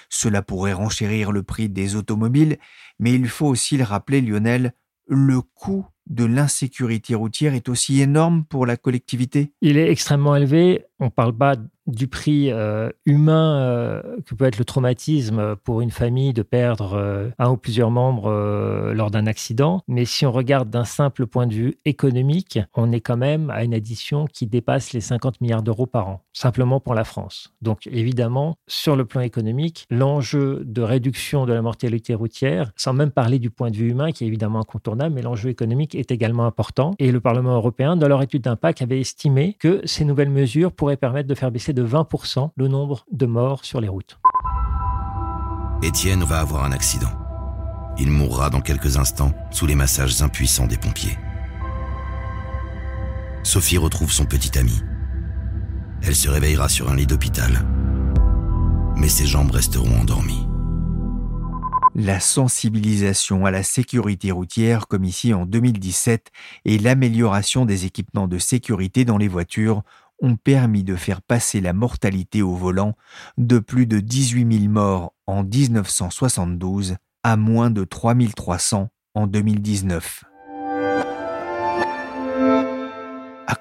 Cela 0.10 0.42
pourrait 0.42 0.74
renchérir 0.74 1.32
le 1.32 1.44
prix 1.44 1.70
des 1.70 1.96
automobiles, 1.96 2.58
mais 2.98 3.14
il 3.14 3.28
faut 3.28 3.48
aussi 3.48 3.78
le 3.78 3.84
rappeler, 3.84 4.22
Lionel, 4.22 4.74
le 5.08 5.42
coût 5.42 5.86
de 6.10 6.26
l'insécurité 6.26 7.16
routière 7.16 7.54
est 7.54 7.70
aussi 7.70 8.02
énorme 8.02 8.44
pour 8.46 8.66
la 8.66 8.78
collectivité? 8.78 9.52
Il 9.62 9.78
est 9.78 9.92
extrêmement 9.92 10.36
élevé. 10.36 10.86
On 11.00 11.06
ne 11.06 11.10
parle 11.10 11.34
pas 11.34 11.56
du 11.88 12.08
prix 12.08 12.52
euh, 12.52 12.90
humain 13.06 13.62
euh, 13.62 14.02
que 14.26 14.36
peut 14.36 14.46
être 14.46 14.60
le 14.60 14.66
traumatisme 14.66 15.56
pour 15.56 15.82
une 15.82 15.92
famille 15.92 16.34
de 16.34 16.44
perdre 16.44 16.94
euh, 16.94 17.30
un 17.40 17.50
ou 17.50 17.58
plusieurs 17.58 17.92
membres 17.92 18.28
lors 18.94 19.10
d'un 19.10 19.26
accident. 19.26 19.82
Mais 19.88 20.06
si 20.06 20.26
on 20.26 20.32
regarde 20.32 20.70
d'un 20.70 20.84
simple 20.86 21.26
point 21.26 21.48
de 21.48 21.54
vue 21.54 21.78
économique, 21.86 22.60
on 22.76 22.92
est 22.92 23.00
quand 23.00 23.18
même 23.18 23.50
à 23.50 23.64
une 23.64 23.74
addition 23.74 24.26
qui 24.26 24.48
dépasse 24.48 24.94
les 24.94 25.02
50 25.02 25.40
milliards 25.42 25.64
d'euros 25.64 25.86
par 25.86 26.10
an, 26.10 26.22
simplement 26.34 26.80
pour 26.80 26.94
la 26.94 27.04
France. 27.04 27.54
Donc 27.62 27.88
évidemment, 27.88 28.58
sur 28.68 28.96
le 28.96 29.06
plan 29.06 29.22
économique, 29.22 29.86
l'enjeu 29.90 30.62
de 30.66 30.82
réduction 30.82 31.46
de 31.46 31.54
la 31.54 31.62
mortalité 31.62 32.14
routière, 32.14 32.72
sans 32.76 32.94
même 32.94 33.12
parler 33.12 33.40
du 33.40 33.50
point 33.50 33.72
de 33.72 33.78
vue 33.78 33.90
humain 33.90 34.12
qui 34.12 34.24
est 34.24 34.28
évidemment 34.28 34.60
incontournable, 34.60 35.16
mais 35.16 35.22
l'enjeu 35.22 35.50
économique 35.50 35.96
est 35.96 36.12
également 36.12 36.46
important. 36.46 36.96
Et 37.00 37.12
le 37.12 37.22
Parlement 37.22 37.56
européen, 37.56 37.96
dans 37.96 38.08
leur 38.08 38.22
étude 38.22 38.44
d'impact, 38.44 38.82
avait 38.82 39.00
estimé 39.00 39.56
que 39.60 39.82
ces 39.86 40.04
nouvelles 40.04 40.30
mesures 40.30 40.74
pourraient 40.88 40.96
permettre 40.96 41.28
de 41.28 41.36
faire 41.36 41.52
baisser 41.52 41.74
de 41.74 41.86
20% 41.86 42.52
le 42.56 42.68
nombre 42.70 43.06
de 43.12 43.26
morts 43.26 43.66
sur 43.66 43.82
les 43.82 43.90
routes. 43.90 44.22
Étienne 45.84 46.24
va 46.24 46.40
avoir 46.40 46.64
un 46.64 46.72
accident. 46.72 47.12
Il 47.98 48.10
mourra 48.10 48.50
dans 48.50 48.62
quelques 48.62 48.96
instants 48.96 49.34
sous 49.52 49.66
les 49.66 49.76
massages 49.76 50.22
impuissants 50.22 50.66
des 50.66 50.78
pompiers. 50.78 51.18
Sophie 53.44 53.78
retrouve 53.78 54.14
son 54.14 54.24
petit 54.24 54.58
ami. 54.58 54.82
Elle 56.04 56.16
se 56.16 56.30
réveillera 56.30 56.70
sur 56.70 56.90
un 56.90 56.96
lit 56.96 57.06
d'hôpital. 57.06 57.66
Mais 58.96 59.10
ses 59.10 59.26
jambes 59.26 59.52
resteront 59.52 60.00
endormies. 60.00 60.48
La 61.96 62.22
sensibilisation 62.22 63.46
à 63.46 63.52
la 63.52 63.64
sécurité 63.64 64.32
routière, 64.32 64.88
comme 64.88 65.04
ici 65.04 65.34
en 65.34 65.46
2017, 65.46 66.32
et 66.64 66.78
l'amélioration 66.78 67.66
des 67.66 67.86
équipements 67.86 68.30
de 68.30 68.38
sécurité 68.38 69.04
dans 69.04 69.18
les 69.18 69.28
voitures 69.28 69.84
ont 70.22 70.36
permis 70.36 70.84
de 70.84 70.96
faire 70.96 71.22
passer 71.22 71.62
la 71.62 71.74
mortalité 71.74 72.42
au 72.42 72.54
volant 72.56 72.96
de 73.38 73.60
plus 73.60 73.86
de 73.86 74.00
18 74.00 74.60
000 74.62 74.72
morts 74.72 75.14
en 75.26 75.44
1972 75.44 76.96
à 77.24 77.38
moins 77.38 77.70
de 77.70 77.84
3 77.84 78.16
300 78.36 78.90
en 79.16 79.28
2019. 79.28 80.24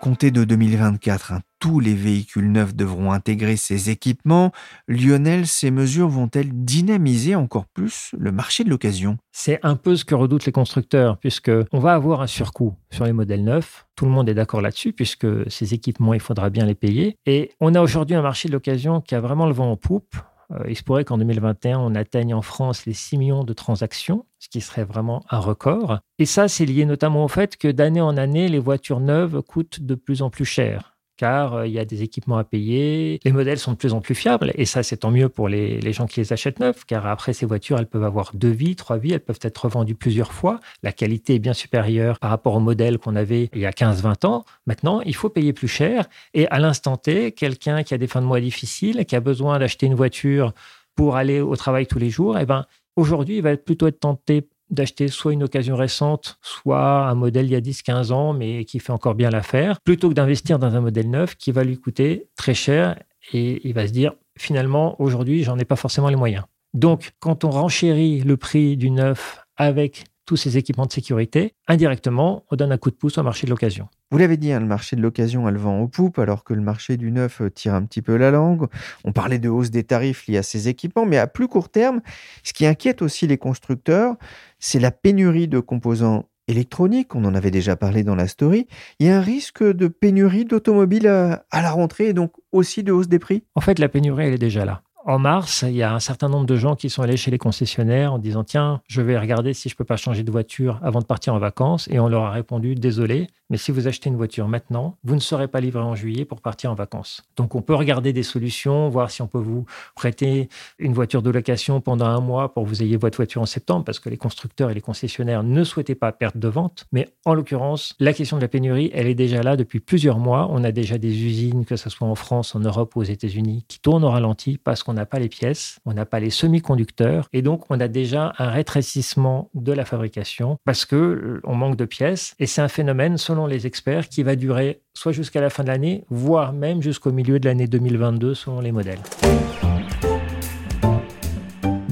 Compter 0.07 0.31
de 0.31 0.45
2024, 0.45 1.33
hein, 1.33 1.41
tous 1.59 1.81
les 1.81 1.95
véhicules 1.95 2.53
neufs 2.53 2.77
devront 2.77 3.11
intégrer 3.11 3.57
ces 3.57 3.91
équipements. 3.91 4.53
Lionel, 4.87 5.49
ces 5.49 5.73
mesures 5.73 6.07
vont-elles 6.07 6.53
dynamiser 6.53 7.35
encore 7.35 7.67
plus 7.67 8.15
le 8.17 8.31
marché 8.31 8.63
de 8.63 8.71
l'occasion? 8.71 9.19
C'est 9.33 9.59
un 9.65 9.75
peu 9.75 9.97
ce 9.97 10.05
que 10.05 10.15
redoutent 10.15 10.47
les 10.47 10.53
constructeurs, 10.53 11.19
puisque 11.19 11.51
on 11.73 11.81
va 11.81 11.95
avoir 11.95 12.21
un 12.21 12.29
surcoût 12.29 12.77
sur 12.93 13.05
les 13.05 13.13
modèles 13.13 13.43
neufs. 13.43 13.89
Tout 13.97 14.05
le 14.05 14.13
monde 14.13 14.29
est 14.29 14.35
d'accord 14.35 14.61
là-dessus, 14.61 14.93
puisque 14.93 15.27
ces 15.51 15.75
équipements, 15.75 16.15
il 16.15 16.21
faudra 16.21 16.51
bien 16.51 16.67
les 16.67 16.77
payer. 16.77 17.17
Et 17.27 17.51
on 17.59 17.75
a 17.75 17.81
aujourd'hui 17.81 18.15
un 18.15 18.23
marché 18.23 18.47
de 18.47 18.53
l'occasion 18.53 19.01
qui 19.01 19.17
a 19.17 19.21
vraiment 19.21 19.47
le 19.47 19.55
vent 19.55 19.73
en 19.73 19.77
poupe. 19.77 20.15
Euh, 20.53 20.65
il 20.69 20.77
se 20.77 20.83
pourrait 20.83 21.05
qu'en 21.05 21.19
2021, 21.19 21.79
on 21.79 21.95
atteigne 21.95 22.35
en 22.35 22.43
France 22.43 22.87
les 22.87 22.93
6 22.93 23.19
millions 23.19 23.45
de 23.45 23.53
transactions, 23.53 24.27
ce 24.39 24.49
qui 24.49 24.61
serait 24.61 24.85
vraiment 24.85 25.25
un 25.31 25.39
record. 25.39 25.99
Et 26.19 26.27
ça, 26.27 26.49
c'est 26.49 26.67
lié 26.67 26.85
notamment 26.85 27.25
au 27.25 27.29
fait 27.29 27.57
que 27.57 27.69
d'année 27.69 28.01
en 28.01 28.17
année, 28.17 28.49
les 28.49 28.59
voitures 28.59 29.01
neuves 29.01 29.43
coûtent 29.43 29.81
de 29.81 29.95
plus 29.95 30.23
en 30.23 30.31
plus 30.31 30.45
cher 30.45 30.96
car 31.17 31.55
euh, 31.55 31.67
il 31.67 31.73
y 31.73 31.79
a 31.79 31.85
des 31.85 32.03
équipements 32.03 32.39
à 32.39 32.45
payer, 32.45 33.21
les 33.25 33.33
modèles 33.33 33.59
sont 33.59 33.73
de 33.73 33.77
plus 33.77 33.93
en 33.93 34.01
plus 34.01 34.15
fiables, 34.15 34.53
et 34.55 34.65
ça 34.65 34.83
c'est 34.83 34.99
tant 34.99 35.11
mieux 35.11 35.29
pour 35.29 35.49
les, 35.49 35.81
les, 35.81 35.93
gens 35.93 36.07
qui 36.07 36.21
les 36.21 36.33
achètent 36.33 36.61
neufs, 36.61 36.85
car 36.85 37.07
après 37.07 37.33
ces 37.33 37.47
voitures, 37.47 37.79
elles 37.79 37.87
peuvent 37.87 38.05
avoir 38.05 38.33
deux 38.35 38.51
vies, 38.51 38.77
trois 38.77 38.99
vies, 38.99 39.13
elles 39.13 39.21
peuvent 39.21 39.41
être 39.43 39.59
revendues 39.65 39.95
plusieurs 39.95 40.33
fois, 40.33 40.61
la 40.83 40.93
qualité 40.93 41.37
est 41.37 41.39
bien 41.39 41.55
supérieure 41.55 42.19
par 42.19 42.31
rapport 42.31 42.55
au 42.55 42.61
modèle 42.61 42.99
qu'on 42.99 43.17
avait 43.17 43.51
il 43.55 43.61
y 43.61 43.67
a 43.67 43.71
15-20 43.71 44.27
ans, 44.27 44.45
maintenant 44.67 45.01
il 45.03 45.15
faut 45.15 45.29
payer 45.29 45.53
plus 45.53 45.69
cher, 45.69 46.07
et 46.35 46.47
à 46.49 46.59
l'instant 46.59 46.97
T, 46.97 47.33
quelqu'un 47.33 47.83
qui 47.83 47.95
a 47.95 47.99
des 47.99 48.07
fins 48.07 48.21
de 48.21 48.27
mois 48.27 48.41
difficiles, 48.41 49.05
qui 49.07 49.17
a 49.17 49.21
besoin 49.21 49.59
d'acheter 49.59 49.87
une 49.87 49.95
voiture 49.95 50.53
pour 50.95 51.17
aller 51.17 51.41
au 51.41 51.57
travail 51.57 51.87
tous 51.87 51.99
les 51.99 52.11
jours, 52.11 52.39
eh 52.39 52.47
ben, 52.47 52.67
aujourd'hui 52.97 53.37
il 53.37 53.43
va 53.43 53.57
plutôt 53.57 53.87
être 53.87 54.01
tenté 54.01 54.49
d'acheter 54.71 55.09
soit 55.09 55.33
une 55.33 55.43
occasion 55.43 55.77
récente, 55.77 56.39
soit 56.43 57.07
un 57.09 57.15
modèle 57.15 57.47
il 57.47 57.53
y 57.53 57.57
a 57.57 57.61
10-15 57.61 58.13
ans, 58.13 58.33
mais 58.33 58.65
qui 58.65 58.81
fait 58.81 58.93
encore 58.93 59.15
bien 59.15 59.31
l'affaire, 59.31 59.81
plutôt 59.81 60.09
que 60.09 60.15
d'investir 60.15 60.59
dans 60.59 60.75
un 60.75 60.81
modèle 60.81 61.11
neuf 61.11 61.37
qui 61.37 61.53
va 61.53 61.65
lui 61.65 61.79
coûter 61.79 62.29
très 62.37 62.55
cher 62.55 62.99
et 63.33 63.67
il 63.67 63.75
va 63.75 63.87
se 63.87 63.93
dire 63.93 64.15
finalement 64.39 65.01
aujourd'hui 65.01 65.43
j'en 65.43 65.59
ai 65.59 65.65
pas 65.65 65.77
forcément 65.77 66.09
les 66.09 66.17
moyens. 66.17 66.45
Donc 66.75 67.13
quand 67.21 67.45
on 67.45 67.51
renchérit 67.51 68.21
le 68.21 68.37
prix 68.37 68.77
du 68.77 68.91
neuf 68.91 69.41
avec 69.57 70.05
tous 70.27 70.37
ces 70.37 70.59
équipements 70.59 70.87
de 70.87 70.93
sécurité, 70.93 71.55
indirectement, 71.69 72.45
on 72.51 72.57
donne 72.57 72.73
un 72.73 72.79
coup 72.79 72.91
de 72.91 72.97
pouce 72.97 73.17
au 73.17 73.23
marché 73.23 73.47
de 73.47 73.51
l'occasion. 73.51 73.89
Vous 74.11 74.19
l'avez 74.19 74.37
dit, 74.37 74.53
hein, 74.53 74.61
le 74.61 74.67
marché 74.67 74.97
de 74.97 75.01
l'occasion, 75.01 75.49
elle 75.49 75.57
vend 75.57 75.81
aux 75.81 75.89
poupes, 75.89 76.19
alors 76.19 76.45
que 76.45 76.53
le 76.53 76.61
marché 76.61 76.97
du 76.97 77.11
neuf 77.13 77.41
euh, 77.41 77.51
tire 77.51 77.75
un 77.75 77.83
petit 77.83 78.03
peu 78.03 78.17
la 78.17 78.31
langue. 78.31 78.67
On 79.05 79.13
parlait 79.13 79.39
de 79.39 79.49
hausse 79.49 79.71
des 79.71 79.85
tarifs 79.85 80.27
liés 80.27 80.39
à 80.39 80.43
ces 80.43 80.69
équipements, 80.69 81.07
mais 81.07 81.17
à 81.17 81.27
plus 81.27 81.49
court 81.49 81.69
terme, 81.69 82.01
ce 82.43 82.53
qui 82.53 82.67
inquiète 82.67 83.03
aussi 83.03 83.27
les 83.27 83.39
constructeurs, 83.39 84.17
c'est 84.59 84.81
la 84.81 84.91
pénurie 84.91 85.49
de 85.49 85.61
composants 85.61 86.29
électronique, 86.49 87.15
on 87.15 87.25
en 87.25 87.35
avait 87.35 87.51
déjà 87.51 87.75
parlé 87.75 88.05
dans 88.05 88.15
la 88.15 88.29
story, 88.29 88.69
il 89.01 89.07
y 89.07 89.11
a 89.11 89.19
un 89.19 89.21
risque 89.21 89.65
de 89.65 89.89
pénurie 89.89 90.45
d'automobiles 90.45 91.09
à, 91.09 91.45
à 91.51 91.63
la 91.63 91.73
rentrée 91.73 92.09
et 92.09 92.13
donc 92.13 92.33
aussi 92.53 92.85
de 92.85 92.93
hausse 92.93 93.09
des 93.09 93.19
prix? 93.19 93.43
En 93.57 93.61
fait, 93.61 93.79
la 93.79 93.89
pénurie, 93.89 94.27
elle 94.27 94.35
est 94.35 94.39
déjà 94.39 94.65
là. 94.65 94.83
En 95.09 95.21
mars, 95.21 95.63
il 95.63 95.77
y 95.77 95.85
a 95.85 95.95
un 95.95 96.01
certain 96.01 96.29
nombre 96.29 96.47
de 96.47 96.57
gens 96.57 96.75
qui 96.75 96.91
sont 96.91 97.01
allés 97.01 97.17
chez 97.17 97.31
les 97.31 97.39
concessionnaires 97.39 98.15
en 98.15 98.19
disant 98.19 98.43
Tiens, 98.43 98.81
je 98.89 99.01
vais 99.01 99.17
regarder 99.17 99.55
si 99.55 99.69
je 99.69 99.77
peux 99.77 99.85
pas 99.85 99.97
changer 99.97 100.25
de 100.25 100.33
voiture 100.33 100.81
avant 100.83 100.99
de 100.99 101.05
partir 101.05 101.33
en 101.33 101.39
vacances. 101.39 101.87
Et 101.93 102.01
on 102.01 102.09
leur 102.09 102.25
a 102.25 102.33
répondu 102.33 102.75
Désolé, 102.75 103.29
mais 103.49 103.57
si 103.57 103.71
vous 103.71 103.87
achetez 103.87 104.11
une 104.11 104.17
voiture 104.17 104.49
maintenant, 104.49 104.97
vous 105.05 105.15
ne 105.15 105.21
serez 105.21 105.47
pas 105.47 105.61
livré 105.61 105.81
en 105.81 105.95
juillet 105.95 106.25
pour 106.25 106.41
partir 106.41 106.73
en 106.73 106.75
vacances. 106.75 107.23
Donc 107.37 107.55
on 107.55 107.63
peut 107.63 107.75
regarder 107.77 108.13
des 108.13 108.25
solutions, 108.25 108.89
voir 108.89 109.13
si 109.13 109.23
on 109.23 109.29
peut 109.29 109.39
vous 109.39 109.65
prêter 109.95 110.49
une 110.81 110.93
voiture 110.93 111.23
de 111.23 111.31
location 111.31 111.81
pendant 111.81 112.07
un 112.07 112.21
mois 112.21 112.53
pour 112.53 112.65
que 112.65 112.69
vous 112.69 112.83
ayez 112.83 112.97
votre 112.97 113.17
voiture 113.17 113.43
en 113.43 113.47
septembre, 113.47 113.85
parce 113.85 114.01
que 114.01 114.09
les 114.09 114.17
constructeurs 114.17 114.71
et 114.71 114.75
les 114.75 114.81
concessionnaires 114.81 115.45
ne 115.45 115.63
souhaitaient 115.63 115.95
pas 115.95 116.11
perdre 116.11 116.39
de 116.39 116.49
vente. 116.49 116.87
Mais 116.91 117.09
en 117.25 117.35
l'occurrence, 117.35 117.95
la 118.01 118.13
question 118.13 118.39
de 118.39 118.43
la 118.43 118.49
pénurie, 118.49 118.91
elle 118.93 119.07
est 119.07 119.15
déjà 119.15 119.45
là 119.45 119.57
depuis 119.57 119.79
plusieurs 119.79 120.19
mois. 120.19 120.49
On 120.51 120.65
a 120.65 120.73
déjà 120.73 120.99
des 120.99 121.23
usines, 121.23 121.65
que 121.65 121.77
ce 121.77 121.91
soit 121.91 122.09
en 122.09 122.17
France, 122.17 122.57
en 122.57 122.61
Europe 122.61 122.97
ou 122.97 123.01
aux 123.03 123.05
États-Unis, 123.05 123.65
qui 123.69 123.79
tournent 123.79 124.05
au 124.05 124.11
ralenti 124.11 124.59
parce 124.59 124.83
qu'on 124.83 124.96
n'a 124.97 125.07
pas 125.07 125.19
les 125.19 125.29
pièces, 125.29 125.79
on 125.87 125.93
n'a 125.93 126.05
pas 126.05 126.21
les 126.21 126.31
semi-conducteurs, 126.31 127.29
et 127.33 127.43
donc 127.43 127.71
on 127.71 127.79
a 127.81 127.89
déjà 127.89 128.33
un 128.39 128.51
rétrécissement 128.51 129.51
de 129.55 129.73
la 129.73 129.85
fabrication 129.85 130.59
parce 130.65 130.85
que 130.85 130.97
euh, 130.97 131.41
on 131.45 131.55
manque 131.55 131.77
de 131.77 131.85
pièces. 131.85 132.35
Et 132.39 132.47
c'est 132.47 132.61
un 132.61 132.69
phénomène, 132.69 133.17
selon 133.17 133.47
les 133.47 133.67
experts, 133.67 134.09
qui 134.09 134.23
va 134.23 134.37
durer 134.37 134.81
soit 134.95 135.13
jusqu'à 135.13 135.41
la 135.41 135.51
fin 135.51 135.63
de 135.63 135.69
l'année, 135.69 136.05
voire 136.09 136.53
même 136.53 136.83
jusqu'au 136.83 137.13
milieu 137.13 137.39
de 137.39 137.47
l'année 137.47 137.67
2022, 137.67 138.35
selon 138.35 138.61
les 138.61 138.73
modèles. 138.73 139.01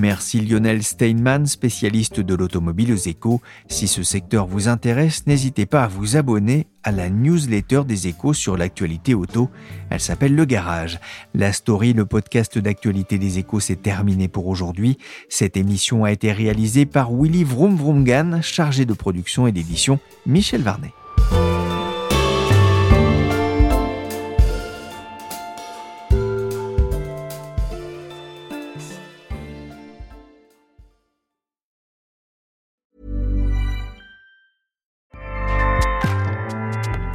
Merci 0.05 0.43
Lionel 0.43 0.83
Steinman, 0.83 1.47
spécialiste 1.47 2.21
de 2.21 2.35
l'automobile 2.35 2.93
aux 2.93 3.09
échos. 3.09 3.41
Si 3.69 3.89
ce 3.89 4.03
secteur 4.03 4.47
vous 4.47 4.69
intéresse, 4.69 5.27
n'hésitez 5.27 5.65
pas 5.65 5.85
à 5.85 5.89
vous 5.89 6.19
abonner 6.19 6.67
à 6.83 6.93
la 6.93 7.09
newsletter 7.09 7.85
des 7.87 8.07
échos 8.07 8.35
sur 8.35 8.59
l'actualité 8.59 9.15
auto. 9.15 9.49
Elle 9.89 10.01
s'appelle 10.01 10.35
Le 10.35 10.45
Garage. 10.45 11.01
La 11.33 11.55
story, 11.55 11.95
le 11.95 12.05
podcast 12.05 12.59
d'actualité 12.59 13.17
des 13.17 13.39
échos, 13.39 13.61
s'est 13.61 13.77
terminé 13.77 14.29
pour 14.29 14.47
aujourd'hui. 14.47 14.99
Cette 15.31 15.57
émission 15.57 16.05
a 16.05 16.13
été 16.13 16.33
réalisée 16.33 16.85
par 16.85 17.11
Willy 17.11 17.43
Vroom 17.43 17.75
Vroomgan, 17.75 18.43
chargé 18.43 18.85
de 18.85 18.93
production 18.93 19.47
et 19.47 19.53
d'édition 19.53 20.01
Michel 20.27 20.61
Varnet. 20.61 20.93